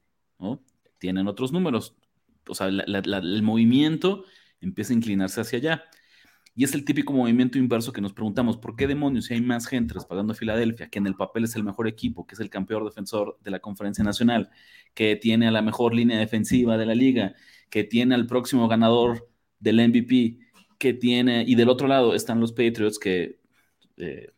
[0.97, 1.97] tienen otros números.
[2.47, 4.23] O sea, el movimiento
[4.59, 5.83] empieza a inclinarse hacia allá.
[6.57, 9.67] Y es el típico movimiento inverso que nos preguntamos, ¿por qué demonios si hay más
[9.67, 12.49] gente pagando a Filadelfia, que en el papel es el mejor equipo, que es el
[12.49, 14.49] campeón defensor de la conferencia nacional,
[14.95, 17.35] que tiene a la mejor línea defensiva de la liga,
[17.69, 20.39] que tiene al próximo ganador del MVP,
[20.79, 23.39] que tiene, y del otro lado están los Patriots que,
[23.97, 24.31] eh,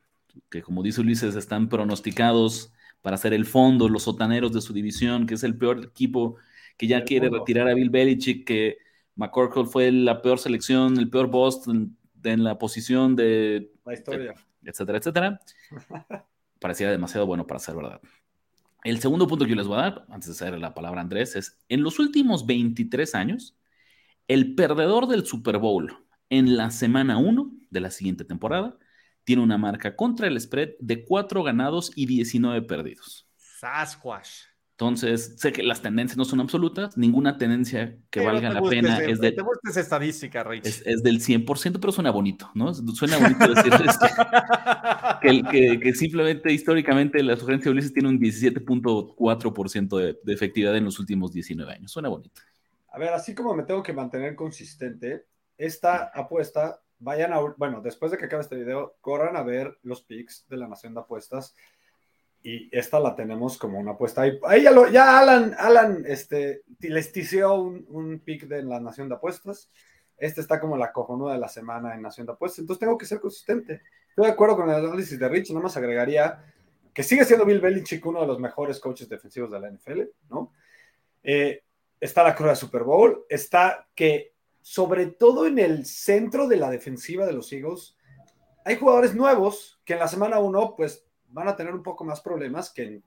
[0.50, 5.26] que como dice Ulises, están pronosticados para ser el fondo, los sotaneros de su división,
[5.26, 6.36] que es el peor equipo
[6.78, 8.78] que ya quiere retirar a Bill Belichick, que
[9.16, 13.72] McCorkle fue la peor selección, el peor Boston en la posición de...
[13.86, 14.36] La historia.
[14.64, 15.40] Etcétera, etcétera.
[16.60, 18.02] Parecía demasiado bueno para ser verdad.
[18.84, 21.36] El segundo punto que yo les voy a dar, antes de hacer la palabra Andrés,
[21.36, 23.58] es, en los últimos 23 años,
[24.28, 28.78] el perdedor del Super Bowl en la semana 1 de la siguiente temporada
[29.24, 33.28] tiene una marca contra el spread de 4 ganados y 19 perdidos.
[33.36, 34.49] Sasquatch.
[34.80, 39.20] Entonces, sé que las tendencias no son absolutas, ninguna tendencia que valga la pena es,
[39.20, 39.36] de,
[39.76, 42.74] estadística, es, del 100%, pero suena bonito, ¿no?
[42.74, 43.74] Suena bonito decir
[45.52, 50.86] que, que, simplemente históricamente la sugerencia de Ulises tiene un 17.4% de, de efectividad en
[50.86, 51.92] los últimos 19 años.
[51.92, 52.40] Suena bonito.
[52.94, 55.26] A ver, así como me tengo que mantener consistente,
[55.58, 60.04] esta apuesta, vayan a, bueno, después de que acabe este video, corran a ver los
[60.04, 61.54] picks de la Nación de Apuestas
[62.42, 64.24] y esta la tenemos como una apuesta.
[64.44, 69.10] Ahí, ya, lo, ya, Alan, Alan este, les tiseó un, un pick de la Nación
[69.10, 69.70] de Apuestas.
[70.18, 72.60] Este está como la cojonuda de la semana en Nación de Apuestas.
[72.60, 73.82] Entonces tengo que ser consistente.
[74.10, 75.50] Estoy de acuerdo con el análisis de Rich.
[75.50, 76.44] Nada más agregaría
[76.94, 80.54] que sigue siendo Bill Belichick uno de los mejores coaches defensivos de la NFL, ¿no?
[81.24, 81.64] Eh,
[82.00, 83.26] está la cruz de Super Bowl.
[83.30, 87.98] Está que, sobre todo en el centro de la defensiva de los Eagles,
[88.66, 92.22] hay jugadores nuevos que en la semana uno, pues van a tener un poco más
[92.22, 93.04] problemas que en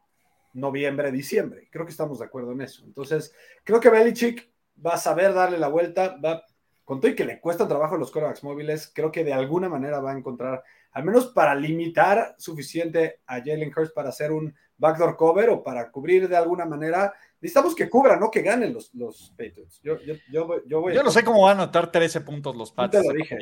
[0.55, 1.69] noviembre, diciembre.
[1.71, 2.85] Creo que estamos de acuerdo en eso.
[2.85, 4.51] Entonces, creo que Belichick
[4.85, 6.45] va a saber darle la vuelta, va,
[6.85, 9.69] con todo y que le cuesta trabajo a los corebacks móviles, creo que de alguna
[9.69, 14.55] manera va a encontrar, al menos para limitar suficiente a Jalen Hurts para hacer un
[14.77, 18.95] backdoor cover o para cubrir de alguna manera Necesitamos que cubran, no que ganen los,
[18.95, 19.81] los Patriots.
[19.83, 22.71] Yo, yo, yo, yo, voy yo no sé cómo van a anotar 13 puntos los
[22.71, 23.05] Patriots.
[23.05, 23.37] te lo dije.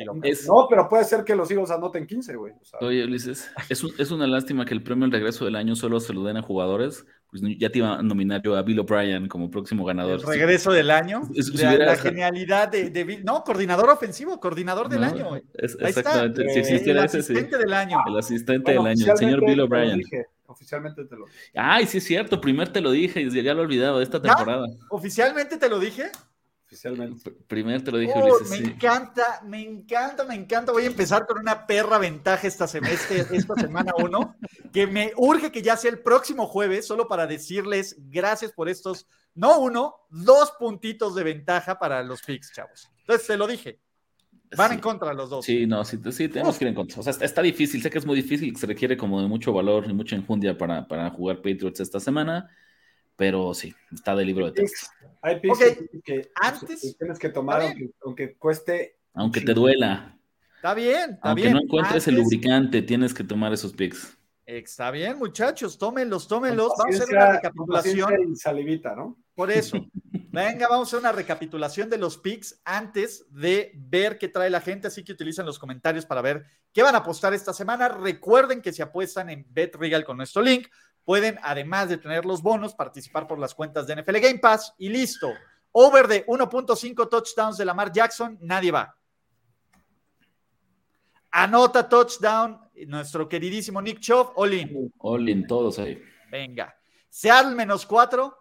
[0.47, 2.53] No, pero puede ser que los Eagles anoten 15, güey.
[2.79, 6.13] Oye, Ulises, es, es, una lástima que el premio al regreso del año solo se
[6.13, 7.05] lo den a jugadores.
[7.29, 10.19] Pues ya te iba a nominar yo a Bill O'Brien como próximo ganador.
[10.19, 11.21] ¿El regreso del año?
[11.53, 13.23] la, genialidad de, de, Bill.
[13.23, 15.29] No, coordinador ofensivo, coordinador del año.
[15.29, 15.43] Güey.
[15.53, 16.43] exactamente.
[16.43, 16.77] Está.
[16.83, 17.99] Si el asistente del año.
[18.07, 20.01] El asistente del año, el señor Bill O'Brien.
[20.51, 21.51] Oficialmente te lo dije.
[21.55, 24.67] Ay, sí es cierto, primer te lo dije, ya lo he olvidado de esta temporada.
[24.89, 26.11] ¿Oficialmente te lo dije?
[26.65, 27.31] Oficialmente.
[27.47, 30.71] Primer te lo dije, oh, Me encanta, me encanta, me encanta.
[30.71, 34.35] Voy a empezar con una perra ventaja esta, semestre, esta semana uno,
[34.71, 39.07] que me urge que ya sea el próximo jueves, solo para decirles gracias por estos,
[39.33, 42.89] no uno, dos puntitos de ventaja para los picks, chavos.
[42.99, 43.79] Entonces, te lo dije.
[44.57, 45.45] Van en contra los dos.
[45.45, 46.99] Sí, no, sí, sí tenemos que ir en contra.
[46.99, 49.53] O sea, está, difícil, sé que es muy difícil, que se requiere como de mucho
[49.53, 52.49] valor y mucha enjundia para, para jugar Patriots esta semana,
[53.15, 54.87] pero sí, está de libro de texto.
[55.21, 55.59] Hay picks
[56.03, 57.61] que, antes tienes que tomar,
[58.03, 58.97] aunque, cueste.
[59.13, 60.17] Aunque te duela.
[60.55, 61.53] Está bien, está aunque bien.
[61.53, 64.17] no encuentres el lubricante, tienes que tomar esos picks.
[64.45, 66.73] Está bien, muchachos, tómenlos, tómenlos.
[66.77, 68.33] Vamos a hacer una recapitulación.
[68.33, 69.17] Y salivita, ¿no?
[69.41, 69.83] Por eso.
[70.29, 74.61] Venga, vamos a hacer una recapitulación de los picks antes de ver qué trae la
[74.61, 77.89] gente, así que utilicen los comentarios para ver qué van a apostar esta semana.
[77.89, 80.67] Recuerden que si apuestan en BetRegal con nuestro link,
[81.03, 84.89] pueden, además de tener los bonos, participar por las cuentas de NFL Game Pass y
[84.89, 85.33] listo.
[85.71, 88.95] Over de 1.5 touchdowns de Lamar Jackson, nadie va.
[91.31, 94.93] Anota touchdown nuestro queridísimo Nick Chubb, all in.
[94.99, 95.99] All in, todos ahí.
[96.29, 96.77] Venga.
[97.09, 98.40] Seattle menos 4.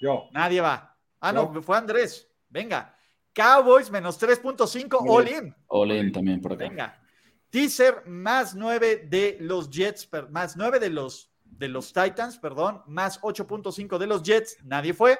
[0.00, 0.28] Yo.
[0.32, 0.96] Nadie va.
[1.20, 2.28] Ah, no, fue Andrés.
[2.48, 2.94] Venga.
[3.32, 5.54] Cowboys menos 3.5, all in.
[5.66, 6.68] All in también por acá.
[6.68, 7.00] Venga.
[7.50, 13.20] Teaser más 9 de los Jets, más 9 de los, de los Titans, perdón, más
[13.20, 15.18] 8.5 de los Jets, nadie fue.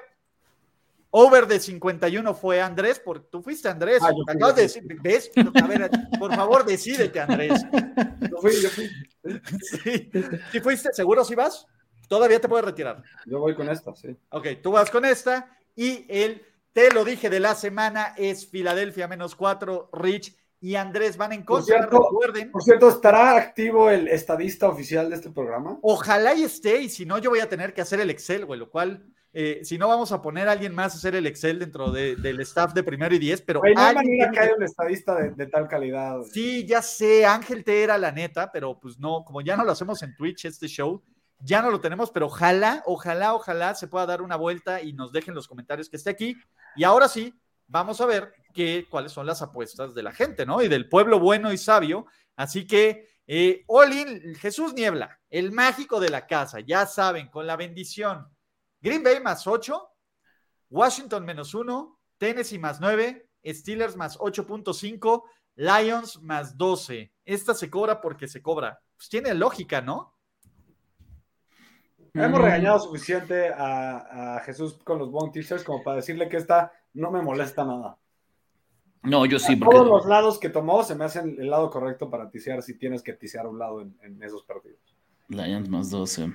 [1.11, 4.01] Over de 51 fue Andrés, porque tú fuiste Andrés.
[4.03, 5.31] Ah, yo fui, Acabas de yo decir, ¿ves?
[5.63, 7.63] A ver, por favor, decídete, Andrés.
[8.31, 8.91] Yo fui, yo fui.
[9.61, 10.11] Sí,
[10.51, 11.67] ¿Sí fuiste, seguro si vas.
[12.09, 13.03] Todavía te puedes retirar.
[13.27, 14.17] Yo voy con esta, sí.
[14.31, 15.57] Ok, tú vas con esta.
[15.77, 21.17] Y el, te lo dije, de la semana es Filadelfia menos 4, Rich y Andrés
[21.17, 21.77] van en Por contra.
[21.79, 25.79] cierto, Recuerden, Por cierto, ¿estará activo el estadista oficial de este programa?
[25.83, 28.59] ojalá y esté, y si no, yo voy a tener que hacer el Excel, güey,
[28.59, 31.59] lo cual, eh, si no, vamos a poner a alguien más a hacer el Excel
[31.59, 34.40] dentro de- del staff de primero y diez, pero Güey, no hay alguien manera que
[34.40, 36.19] haya un estadista de, de tal calidad.
[36.19, 36.31] güey.
[36.31, 39.73] Sí, ya sé, Ángel te era la neta, pero pues no, como ya no lo
[39.73, 41.03] hacemos en Twitch, este show,
[41.38, 45.12] ya no lo tenemos, pero ojalá, ojalá, ojalá se pueda dar una vuelta y nos
[45.12, 46.37] dejen los comentarios que esté aquí.
[46.77, 47.35] Y ahora sí,
[47.66, 50.62] vamos a ver qué, cuáles son las apuestas de la gente, ¿no?
[50.62, 52.07] Y del pueblo bueno y sabio.
[52.37, 57.57] Así que, eh, Olin, Jesús Niebla, el mágico de la casa, ya saben, con la
[57.57, 58.27] bendición.
[58.81, 59.88] Green Bay más 8,
[60.70, 65.25] Washington menos 1, Tennessee más 9, Steelers más 8.5,
[65.57, 67.12] Lions más 12.
[67.25, 68.81] Esta se cobra porque se cobra.
[68.97, 70.13] Pues tiene lógica, ¿no?
[72.14, 76.72] Hemos regañado suficiente a, a Jesús con los Bone Teachers como para decirle que esta
[76.92, 77.98] no me molesta nada.
[79.03, 82.09] No, yo sí, porque Todos los lados que tomó se me hacen el lado correcto
[82.09, 84.79] para tisear si tienes que tisear un lado en, en esos partidos.
[85.29, 86.33] Lions más 12.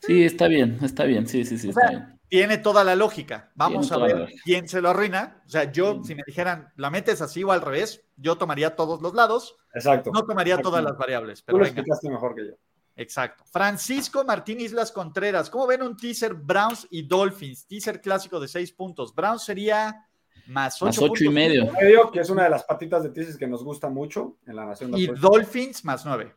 [0.00, 2.20] Sí, está bien, está bien, sí, sí, sí, O está sea, bien.
[2.28, 3.50] Tiene toda la lógica.
[3.56, 5.42] Vamos Tiene a ver quién se lo arruina.
[5.46, 6.08] O sea, yo, Sí.
[6.08, 9.56] si me dijeran, la metes así o al revés, yo tomaría todos los lados.
[9.74, 10.10] Exacto.
[10.14, 10.70] No tomaría Exacto.
[10.70, 11.40] todas las variables.
[11.40, 11.80] Tú Pero lo venga.
[11.80, 12.52] explicaste mejor que yo.
[12.96, 13.44] Exacto.
[13.50, 15.48] Francisco Martín Islas Contreras.
[15.48, 17.66] ¿Cómo ven un teaser Browns y Dolphins?
[17.66, 19.14] Teaser clásico de seis puntos.
[19.14, 20.06] Browns sería
[20.46, 21.34] más ocho, Más ocho y puntos.
[21.34, 21.72] medio.
[21.72, 24.66] Medio, que es una de las patitas de tesis que nos gusta mucho en la
[24.66, 25.06] Nación de Y.
[25.06, 26.34] Dolphins más nueve.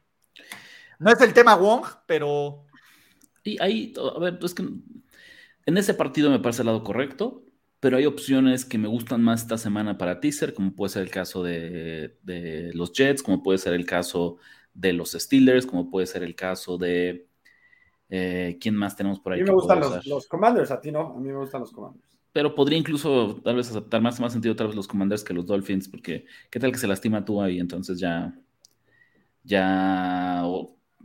[1.00, 2.65] No es el tema Wong, pero
[3.44, 7.44] Y ahí, a ver, es que en ese partido me parece el lado correcto,
[7.80, 11.12] pero hay opciones que me gustan más esta semana para teaser, como puede ser el
[11.12, 14.38] caso de, de los Jets, como puede ser el caso
[14.76, 17.26] de los Steelers, como puede ser el caso de...
[18.10, 19.42] eh, ¿Quién más tenemos por A ahí?
[19.42, 21.16] mí que me gustan los, Commanders, a ti no.
[21.16, 22.06] A mí me gustan los Commanders.
[22.32, 25.46] Pero podría incluso tal vez aceptar más, más sentido tal vez los Commanders que los
[25.48, 28.38] Dolphins, porque qué tal que se lastima tú ahí, entonces ya...
[29.44, 30.44] Ya...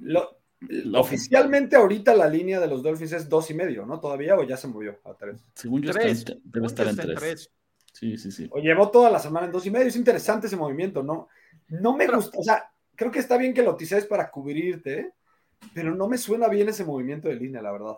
[0.01, 4.01] Lo- ofi- oficialmente ahorita la línea de los Dolphins es dos y medio, ¿no?
[4.01, 5.47] Todavía o ya se movió a tres.
[5.55, 6.19] según yo, tres.
[6.19, 7.19] está en- debe estar en tres.
[7.19, 7.51] tres.
[7.93, 8.49] Sí, sí, sí.
[8.51, 9.87] O llevó toda la semana en dos y medio.
[9.89, 11.29] Es interesante ese movimiento, ¿no?
[11.69, 15.15] No me gusta, o sea, creo que está bien que lo tices para cubrirte,
[15.73, 17.95] pero no me suena bien ese movimiento de línea, la verdad.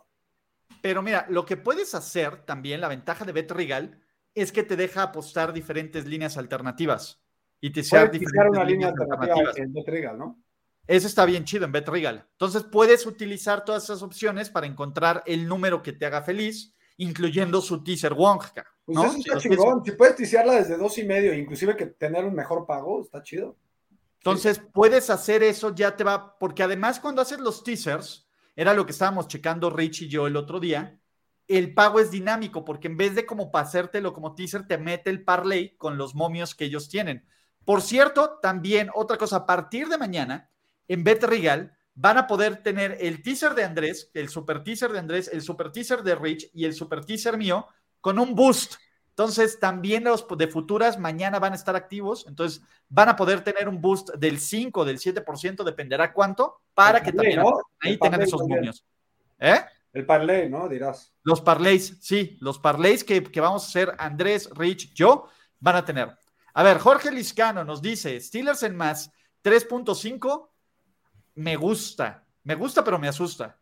[0.80, 4.00] Pero mira, lo que puedes hacer también, la ventaja de Bet Regal,
[4.32, 7.20] es que te deja apostar diferentes líneas alternativas
[7.60, 10.40] y te Puedes diferentes una línea alternativa en Betrigal, ¿no?
[10.86, 12.24] Eso está bien chido en Bet Regal.
[12.30, 17.60] Entonces puedes utilizar todas esas opciones para encontrar el número que te haga feliz, incluyendo
[17.60, 18.64] su teaser Wonka.
[18.84, 19.04] Pues ¿no?
[19.06, 19.84] eso Si está quieres- chingón.
[19.84, 23.56] Si puedes tisearla desde dos y medio, inclusive que tener un mejor pago, está chido.
[24.22, 28.86] Entonces puedes hacer eso, ya te va, porque además cuando haces los teasers, era lo
[28.86, 30.96] que estábamos checando Rich y yo el otro día,
[31.48, 35.24] el pago es dinámico, porque en vez de como pasártelo como teaser, te mete el
[35.24, 37.26] parlay con los momios que ellos tienen.
[37.64, 40.50] Por cierto, también otra cosa, a partir de mañana,
[40.86, 45.00] en Bet Regal, van a poder tener el teaser de Andrés, el super teaser de
[45.00, 47.66] Andrés, el super teaser de Rich y el super teaser mío
[48.00, 48.74] con un boost.
[49.12, 52.24] Entonces, también los de futuras mañana van a estar activos.
[52.26, 57.04] Entonces, van a poder tener un boost del 5, del 7%, dependerá cuánto, para El
[57.04, 57.60] que también ¿no?
[57.80, 58.84] ahí tengan esos momios.
[59.38, 59.60] ¿Eh?
[59.92, 60.66] El parlay, ¿no?
[60.66, 61.12] Dirás.
[61.22, 65.28] Los parlays, sí, los parlays que, que vamos a hacer Andrés, Rich, yo,
[65.60, 66.16] van a tener.
[66.54, 69.10] A ver, Jorge Liscano nos dice, Steelers en más
[69.44, 70.48] 3.5,
[71.34, 73.58] me gusta, me gusta, pero me asusta.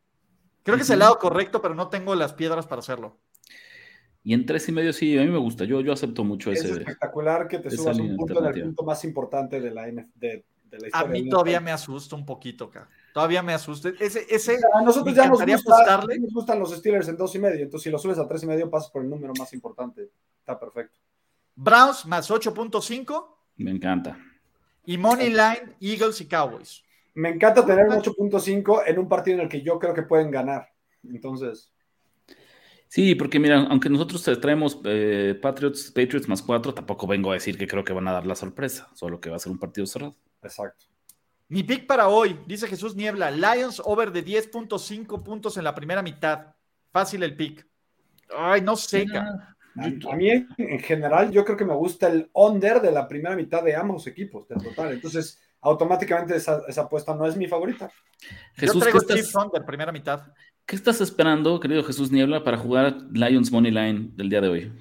[0.62, 3.18] Creo que es el lado correcto, pero no tengo las piedras para hacerlo.
[4.22, 5.64] Y en tres y medio sí, a mí me gusta.
[5.64, 6.78] Yo, yo acepto mucho Es ese.
[6.80, 10.44] espectacular que te subas un punto en el punto más importante de la, NF de,
[10.70, 11.64] de la A mí del todavía NFL.
[11.64, 12.88] me asusta un poquito, cara.
[13.14, 13.88] Todavía me asusta.
[13.98, 17.64] Ese, ese, A nosotros ya nos, gusta- nos gustan los Steelers en dos y medio,
[17.64, 20.10] entonces si lo subes a tres y medio pasas por el número más importante.
[20.38, 20.98] Está perfecto.
[21.56, 24.18] Browns más 8.5 Me encanta.
[24.84, 26.84] y Money Line, Eagles y Cowboys.
[27.14, 30.30] Me encanta tener un 8.5 en un partido en el que yo creo que pueden
[30.30, 30.68] ganar.
[31.02, 31.72] Entonces,
[32.90, 37.56] Sí, porque mira, aunque nosotros traemos eh, Patriots, Patriots más cuatro, tampoco vengo a decir
[37.56, 39.86] que creo que van a dar la sorpresa, solo que va a ser un partido
[39.86, 40.16] cerrado.
[40.42, 40.86] exacto.
[41.46, 46.02] Mi pick para hoy, dice Jesús Niebla, Lions over de 10.5 puntos en la primera
[46.02, 46.56] mitad.
[46.90, 47.64] Fácil el pick.
[48.36, 49.54] Ay, no sé, ca.
[49.76, 53.62] A, mí, en, general, yo creo que me gusta el under de la primera mitad
[53.62, 54.94] de ambos equipos, del total.
[54.94, 57.90] Entonces, automáticamente esa, apuesta no es mi favorita.
[58.54, 60.22] Jesús, yo traigo Chiefs under, primera mitad.
[60.66, 64.72] ¿Qué estás esperando, querido Jesús Niebla, para jugar Lions Money Line del día de hoy?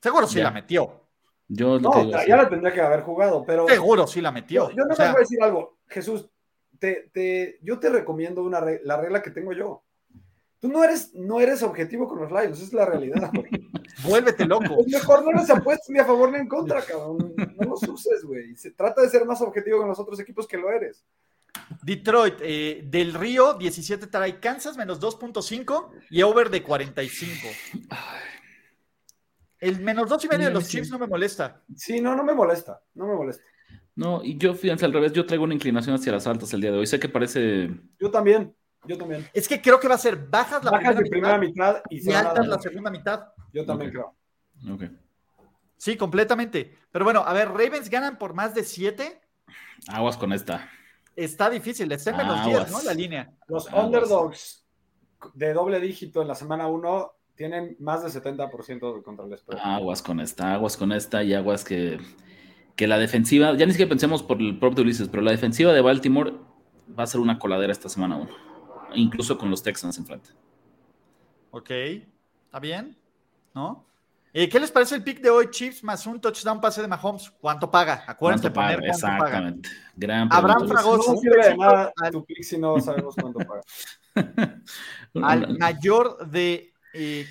[0.00, 1.00] Seguro sí la metió.
[1.48, 3.68] Yo no, ya la tendría que haber jugado, pero.
[3.68, 4.70] Seguro sí la metió.
[4.70, 5.78] Yo, no me voy a decir algo.
[5.86, 6.30] Jesús,
[6.78, 9.84] te, yo te recomiendo una la regla que tengo yo.
[10.62, 13.32] Tú no eres, no eres objetivo con los Lions, esa es la realidad.
[14.04, 14.78] Vuélvete loco.
[14.78, 17.34] Es mejor no les apuestes ni a favor ni en contra, cabrón.
[17.36, 18.54] No los uses, güey.
[18.54, 21.04] Se trata de ser más objetivo con los otros equipos que lo eres.
[21.82, 27.48] Detroit, eh, del Río, 17 trae Kansas, menos 2.5 y over de 45.
[29.58, 31.60] El menos dos y medio de los Chiefs no me molesta.
[31.74, 32.80] Sí, no, no me molesta.
[32.94, 33.42] No me molesta.
[33.96, 36.70] No, y yo, fíjense, al revés, yo traigo una inclinación hacia las altas el día
[36.70, 36.86] de hoy.
[36.86, 37.68] Sé que parece.
[37.98, 39.28] Yo también, yo también.
[39.32, 42.58] Es que creo que va a ser bajas la bajas primera, mitad, y, altas la
[42.58, 43.28] segunda mitad.
[43.52, 44.14] Yo también creo.
[44.70, 44.84] Ok.
[45.76, 46.78] Sí, completamente.
[46.90, 49.20] Pero bueno, a ver, Ravens ganan por más de 7.
[49.88, 50.68] Aguas con esta.
[51.16, 52.82] Está difícil, está en menos 10, ¿no?
[52.82, 53.34] La línea.
[53.48, 54.64] Los underdogs
[55.34, 59.60] de doble dígito en la semana 1 tienen más de 70% de contra el spread.
[59.62, 61.98] Aguas con esta, aguas con esta y aguas que
[62.76, 65.80] que la defensiva, ya ni siquiera pensemos por el propio Ulises, pero la defensiva de
[65.80, 66.34] Baltimore
[66.98, 68.30] va a ser una coladera esta semana uno,
[68.94, 70.30] incluso con los Texans enfrente.
[71.50, 72.96] Ok, está bien,
[73.54, 73.84] ¿no?
[74.34, 77.30] Eh, ¿Qué les parece el pick de hoy, Chiefs, más un touchdown pase de Mahomes?
[77.38, 78.04] ¿Cuánto paga?
[78.06, 79.68] Acuérdense poner cuánto Exactamente.
[79.94, 81.12] Gran Abraham Fragoso.
[81.12, 83.62] No sirve de nada tu pick si no sabemos cuánto paga.
[85.22, 87.26] Al mayor de eh,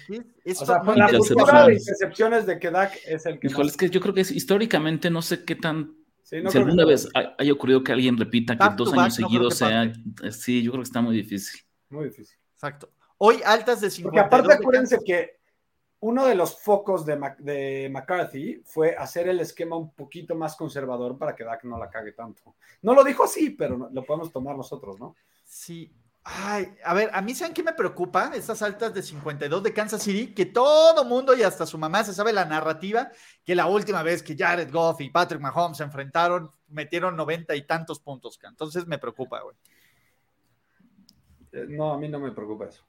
[0.46, 3.48] o sea, la cultura de intercepciones de que Dak es el que.
[3.48, 5.96] Híjole, es que yo creo que es, históricamente no sé qué tan.
[6.32, 9.92] Si alguna vez haya ocurrido que alguien repita que dos años seguidos sea.
[10.32, 11.62] Sí, yo creo que está muy difícil.
[11.90, 12.38] Muy difícil.
[12.54, 12.90] Exacto.
[13.18, 14.04] Hoy altas de 50.
[14.04, 15.42] Porque aparte, acuérdense que
[16.00, 21.18] uno de los focos de, de, McCarthy fue hacer el esquema un poquito más conservador
[21.18, 22.56] para que Dak no la cague tanto.
[22.82, 25.16] No lo dijo así, pero lo podemos tomar nosotros, ¿no?
[25.44, 29.74] Sí, Ay, a ver, a mí saben qué me preocupa, estas altas de 52 de
[29.74, 33.10] Kansas City, que todo mundo y hasta su mamá se sabe la narrativa,
[33.44, 37.66] que la última vez que Jared Goff y Patrick Mahomes se enfrentaron, metieron 90 y
[37.66, 38.40] tantos puntos.
[38.44, 39.56] Entonces me preocupa, güey.
[41.54, 42.84] Eh, no, a mí no me preocupa eso.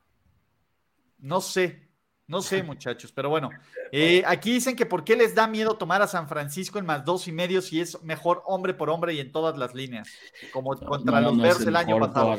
[1.18, 1.88] No sé,
[2.33, 3.51] no sé, muchachos, pero bueno.
[3.95, 7.05] Eh, aquí dicen que por qué les da miedo tomar a San Francisco en más
[7.05, 10.09] dos y medio si es mejor hombre por hombre y en todas las líneas,
[10.51, 12.35] como contra los Bears el año pasado.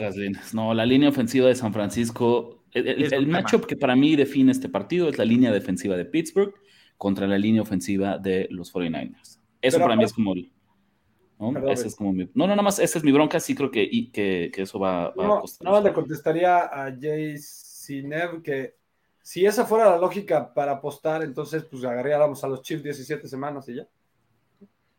[0.53, 5.07] No, la línea ofensiva de San Francisco, el, matchup que para mí define este partido
[5.09, 6.55] es la línea defensiva de Pittsburgh
[6.97, 9.37] contra la línea ofensiva de los 49ers.
[9.61, 10.33] Eso para mí es como
[11.37, 11.69] ¿no?
[11.69, 13.89] Ese es como mi, no, no, nada más, esa es mi bronca, sí creo que,
[14.11, 15.65] que, que eso va, va no, a costar.
[15.65, 18.81] Nada más le contestaría a Jay Sinev que
[19.23, 23.67] si esa fuera la lógica para apostar, entonces pues agarráramos a los Chiefs 17 semanas
[23.69, 23.87] y ya.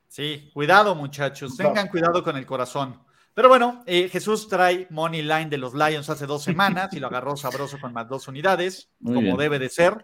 [0.08, 2.98] Sí, cuidado muchachos, tengan cuidado con el corazón.
[3.34, 7.08] Pero bueno, eh, Jesús trae Money Line de los Lions hace dos semanas y lo
[7.08, 10.02] agarró sabroso con más dos unidades, como debe, de ser.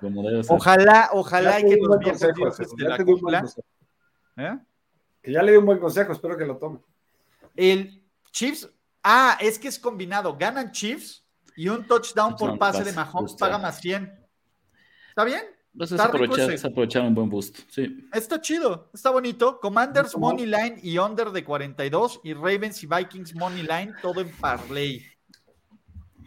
[0.49, 3.45] Ojalá, ojalá que los viejos de la cúpula.
[4.37, 4.59] ¿Eh?
[5.23, 6.81] Que ya le di un buen consejo, espero que lo tome.
[7.57, 8.69] El Chiefs,
[9.03, 11.20] ah, es que es combinado, ganan Chiefs
[11.61, 14.11] y un touchdown por pase de Mahomes paga más 100.
[15.11, 15.43] ¿Está bien?
[15.75, 17.59] Entonces está aprovechar, es aprovechar un buen boost.
[17.69, 18.09] Sí.
[18.15, 19.61] Está chido, está bonito.
[19.61, 24.31] Commanders Money Line y under de 42 y Ravens y Vikings Money Line todo en
[24.31, 25.05] parlay.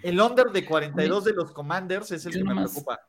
[0.03, 2.99] El under de 42 de los Commanders es el que me preocupa.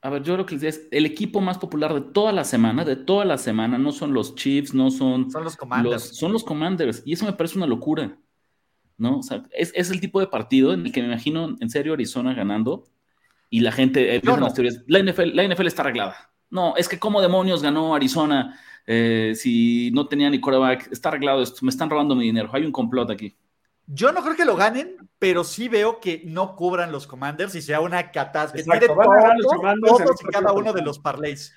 [0.00, 2.96] A ver, yo creo que es el equipo más popular de toda la semana, de
[2.96, 5.30] toda la semana, no son los Chiefs, no son...
[5.30, 6.16] Son los Commanders.
[6.16, 7.02] son los Commanders.
[7.04, 8.18] Y eso me parece una locura.
[8.98, 9.18] ¿No?
[9.18, 12.34] O sea, es, el tipo de partido en el que me imagino en serio Arizona
[12.34, 12.84] ganando
[13.48, 14.82] y la gente eh, las teorías.
[14.86, 16.30] La NFL, la NFL está arreglada.
[16.50, 20.92] No, es que cómo demonios ganó Arizona eh, si no tenía ni quarterback.
[20.92, 22.50] Está arreglado esto, me están robando mi dinero.
[22.52, 23.36] Hay un complot aquí.
[23.86, 27.62] Yo no creo que lo ganen, pero sí veo que no cubran los Commanders y
[27.62, 28.86] sea una catástrofe.
[28.86, 31.54] todos y cada uno de los parlays.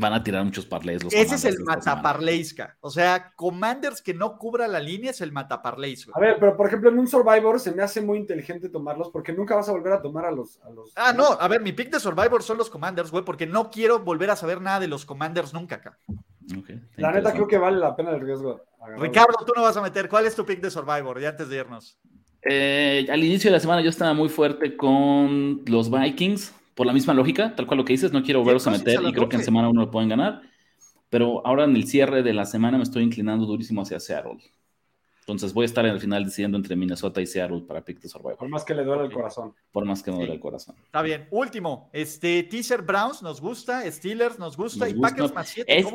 [0.00, 1.02] Van a tirar muchos parlays.
[1.10, 2.76] Ese es el mataparleisca.
[2.80, 6.08] O sea, Commanders que no cubra la línea es el mataparleis.
[6.14, 9.32] A ver, pero por ejemplo, en un Survivor se me hace muy inteligente tomarlos porque
[9.32, 10.60] nunca vas a volver a tomar a los.
[10.62, 13.46] A los ah, no, a ver, mi pick de Survivor son los Commanders, güey, porque
[13.46, 15.98] no quiero volver a saber nada de los Commanders nunca acá.
[16.96, 18.60] la neta creo que vale la pena el riesgo.
[18.98, 20.08] Ricardo, tú no vas a meter.
[20.08, 21.20] ¿Cuál es tu pick de Survivor?
[21.20, 21.98] Ya antes de irnos.
[22.42, 26.92] Eh, al inicio de la semana yo estaba muy fuerte con los Vikings por la
[26.92, 29.36] misma lógica, tal cual lo que dices, no quiero volverlos a meter y creo que
[29.36, 30.42] en semana uno lo pueden ganar.
[31.08, 34.38] Pero ahora en el cierre de la semana me estoy inclinando durísimo hacia Seattle.
[35.24, 38.08] Entonces voy a estar en el final decidiendo entre Minnesota y Seattle para Pick the
[38.08, 38.36] Survivor.
[38.36, 39.54] Por más que le duele el corazón.
[39.72, 40.76] Por más que me duele el corazón.
[40.84, 41.26] Está bien.
[41.30, 45.78] Último, este teaser Browns nos gusta, Steelers nos gusta y Packers más 7.
[45.78, 45.86] Es,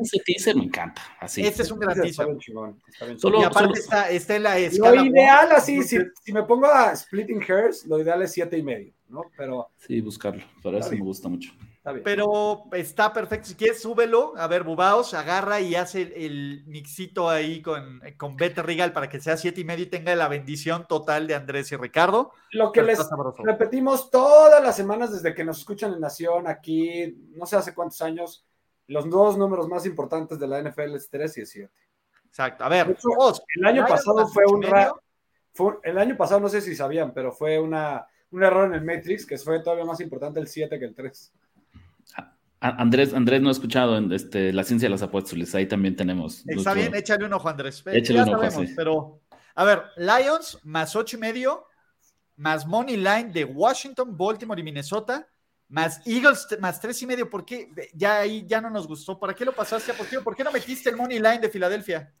[0.00, 1.00] ese teaser me encanta.
[1.20, 1.46] Así.
[1.46, 2.26] Este es un gran teaser.
[3.18, 5.02] Solo, y aparte está, está, en la escala.
[5.02, 8.62] Lo ideal, así, si, si, me pongo a splitting hairs, lo ideal es 7 y
[8.64, 9.22] medio, ¿no?
[9.36, 9.68] Pero.
[9.78, 10.42] Sí, buscarlo.
[10.60, 11.52] Pero eso me gusta mucho.
[12.04, 13.48] Pero está perfecto.
[13.48, 14.34] Si quieres, súbelo.
[14.36, 19.20] A ver, Bubaos agarra y hace el, mixito ahí con, con Bete Regal para que
[19.20, 22.32] sea siete y medio y tenga la bendición total de Andrés y Ricardo.
[22.52, 23.00] Lo que les
[23.42, 28.00] repetimos todas las semanas desde que nos escuchan en Nación, aquí, no sé hace cuántos
[28.00, 28.46] años,
[28.86, 31.72] los dos números más importantes de la NFL es 3 y 7.
[32.26, 32.64] Exacto.
[32.64, 32.96] A ver,
[33.56, 34.64] el año pasado fue un.
[35.54, 38.84] Fue, el año pasado, no sé si sabían, pero fue una, un error en el
[38.84, 41.32] Matrix que fue todavía más importante el 7 que el 3.
[42.60, 46.44] Andrés, Andrés no ha escuchado en este, la ciencia de las apuestas, ahí también tenemos.
[46.46, 47.82] Está bien, échale un ojo, Andrés.
[47.86, 49.20] Échale un ojo, Pero,
[49.56, 51.66] a ver, Lions más ocho y medio,
[52.36, 55.26] más Money Line de Washington, Baltimore y Minnesota,
[55.68, 57.28] más Eagles más tres y medio.
[57.28, 57.70] ¿Por qué?
[57.94, 59.18] Ya ahí ya no nos gustó.
[59.18, 60.22] ¿Para qué lo pasaste a positivo?
[60.22, 62.12] ¿Por qué no metiste el Money Line de Filadelfia?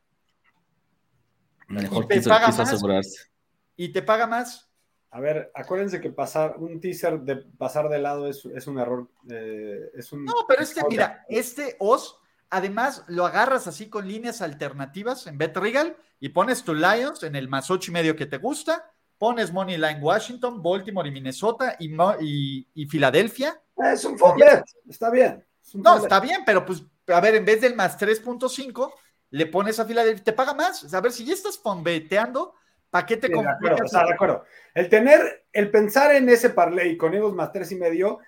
[1.68, 3.30] Mejor quiso, asegurarse.
[3.76, 4.71] ¿Y te paga más?
[5.14, 9.10] A ver, acuérdense que pasar un teaser de pasar de lado es, un error.
[9.30, 14.40] Eh, es un, no, pero este, mira, este os, además lo agarras así con líneas
[14.40, 18.24] alternativas en Bet Regal y pones tu Lions en el más ocho y medio que
[18.24, 23.60] te gusta, pones Money Line Washington, Baltimore y Minnesota y, y, Filadelfia.
[23.92, 25.44] Es un bet, está bien.
[25.74, 28.90] no, está bien, pero pues, a ver, en vez del más 3.5,
[29.28, 30.94] le pones a Filadelfia, te paga más.
[30.94, 32.54] A ver, si ya estás fonbeteando,
[32.92, 34.44] ¿Para qué te sí, de acuerdo, de acuerdo.
[34.74, 38.18] El tener, el pensar en ese parlay con Eagles más tres y medio,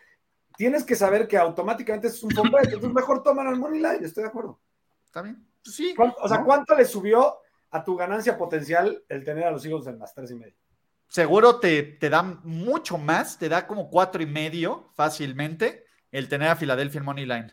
[0.56, 2.58] tienes que saber que automáticamente es un bombo.
[2.58, 4.58] entonces mejor toman al money line, estoy de acuerdo.
[5.04, 5.46] ¿Está bien?
[5.62, 5.94] Pues sí.
[5.98, 7.40] O sea, ¿cuánto le subió
[7.72, 10.54] a tu ganancia potencial el tener a los Eagles en más tres y medio?
[11.08, 16.48] Seguro te, te da mucho más, te da como cuatro y medio fácilmente el tener
[16.48, 17.52] a Filadelfia en money line.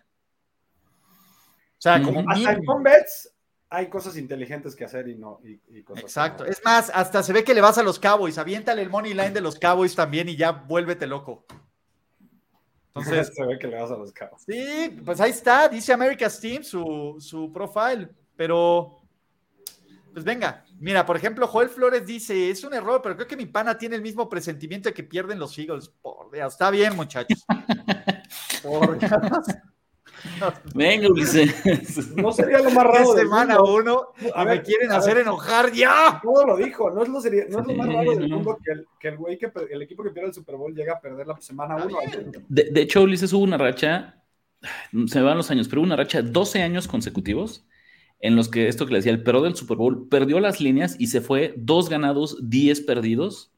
[1.77, 3.30] O sea, como hasta en bets
[3.73, 5.39] hay cosas inteligentes que hacer y no.
[5.43, 6.45] Y, cosas Exacto.
[6.45, 8.37] Es más, hasta se ve que le vas a los Cowboys.
[8.37, 11.45] Aviéntale el money line de los Cowboys también y ya vuélvete loco.
[12.87, 13.31] Entonces.
[13.33, 14.43] se ve que le vas a los Cowboys.
[14.45, 15.69] Sí, pues ahí está.
[15.69, 18.09] Dice America's Team su, su profile.
[18.35, 18.97] Pero.
[20.11, 23.45] Pues venga, mira, por ejemplo, Joel Flores dice, es un error, pero creo que mi
[23.45, 25.87] pana tiene el mismo presentimiento de que pierden los Eagles.
[25.87, 27.45] Por Dios, está bien, muchachos.
[28.61, 29.11] por Dios.
[30.75, 32.15] Venga, Ulises.
[32.15, 33.13] No sería lo más raro.
[33.13, 36.19] semana uno a me quieren hacer enojar ya.
[36.23, 36.89] Todo lo dijo.
[36.91, 39.17] No es lo, sería, no es lo más raro del mundo que el, que el
[39.17, 41.97] güey que el equipo que pierde el Super Bowl llega a perder la semana uno.
[42.47, 44.23] De, de, hecho, Ulises hubo una racha,
[45.07, 47.65] se me van los años, pero hubo una racha de 12 años consecutivos
[48.19, 50.95] en los que esto que le decía, el perro del Super Bowl perdió las líneas
[50.99, 53.51] y se fue dos ganados, 10 perdidos.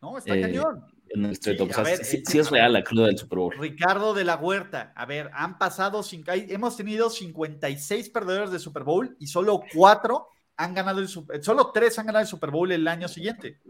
[0.00, 3.54] No, está eh, cañón en el sí, es real la cruda del Super Bowl.
[3.58, 8.84] Ricardo de la Huerta, a ver, han pasado, cinco, hemos tenido 56 perdedores de Super
[8.84, 12.70] Bowl y solo cuatro han ganado el Super solo tres han ganado el Super Bowl
[12.70, 13.60] el año siguiente.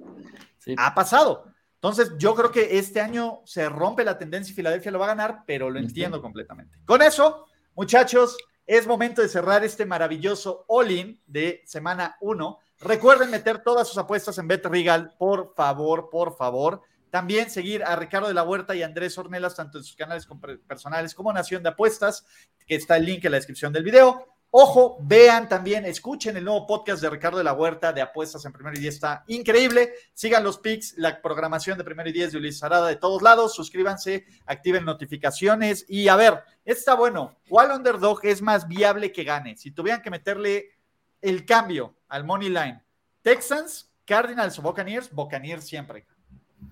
[0.77, 1.47] Ha pasado.
[1.75, 5.15] Entonces, yo creo que este año se rompe la tendencia y Filadelfia lo va a
[5.15, 6.79] ganar, pero lo entiendo completamente.
[6.85, 8.37] Con eso, muchachos,
[8.67, 12.59] es momento de cerrar este maravilloso all-in de semana 1.
[12.81, 16.83] Recuerden meter todas sus apuestas en Bet Regal, por favor, por favor.
[17.11, 20.27] También seguir a Ricardo de la Huerta y Andrés Ornelas, tanto en sus canales
[20.67, 22.27] personales como Nación de Apuestas,
[22.67, 24.37] que está el link en la descripción del video.
[24.51, 28.53] Ojo, vean también, escuchen el nuevo podcast de Ricardo de la Huerta de Apuestas en
[28.53, 29.93] Primero y Diez, está increíble.
[30.15, 33.55] Sigan los pics, la programación de Primero y Diez de Ulises Arada de todos lados.
[33.55, 37.37] Suscríbanse, activen notificaciones y a ver, está bueno.
[37.49, 39.57] ¿Cuál underdog es más viable que gane?
[39.57, 40.71] Si tuvieran que meterle
[41.21, 42.83] el cambio al money line,
[43.21, 46.07] Texans, Cardinals o Buccaneers, Buccaneers siempre.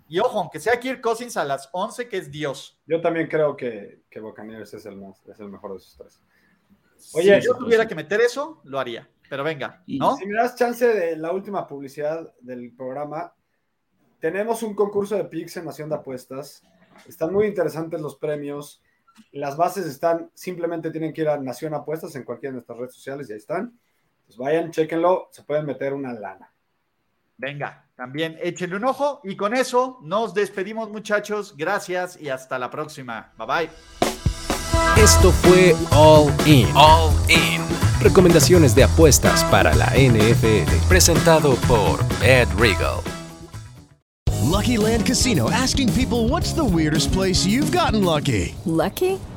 [0.08, 2.80] Y ojo, aunque sea Kirk Cousins a las 11, que es Dios.
[2.86, 6.20] Yo también creo que, que Buccaneers es el, es el mejor de esos tres.
[7.14, 9.08] Oye, si yo tuviera que meter eso, lo haría.
[9.28, 10.16] Pero venga, ¿no?
[10.16, 13.34] Si me das chance de la última publicidad del programa,
[14.20, 16.62] tenemos un concurso de picks en Nación de Apuestas.
[17.08, 18.82] Están muy interesantes los premios.
[19.32, 22.94] Las bases están, simplemente tienen que ir a Nación Apuestas en cualquiera de nuestras redes
[22.94, 23.78] sociales y ahí están.
[24.26, 26.53] Pues vayan, chequenlo, se pueden meter una lana.
[27.36, 31.54] Venga, también échenle un ojo y con eso nos despedimos muchachos.
[31.56, 33.32] Gracias y hasta la próxima.
[33.36, 33.70] Bye bye.
[35.02, 36.68] Esto fue All In.
[36.74, 37.62] All In.
[38.00, 40.88] Recomendaciones de apuestas para la NFL.
[40.88, 43.00] Presentado por Bad Regal.
[44.44, 48.54] Lucky Land Casino asking people what's the weirdest place you've gotten lucky.
[48.66, 49.18] Lucky?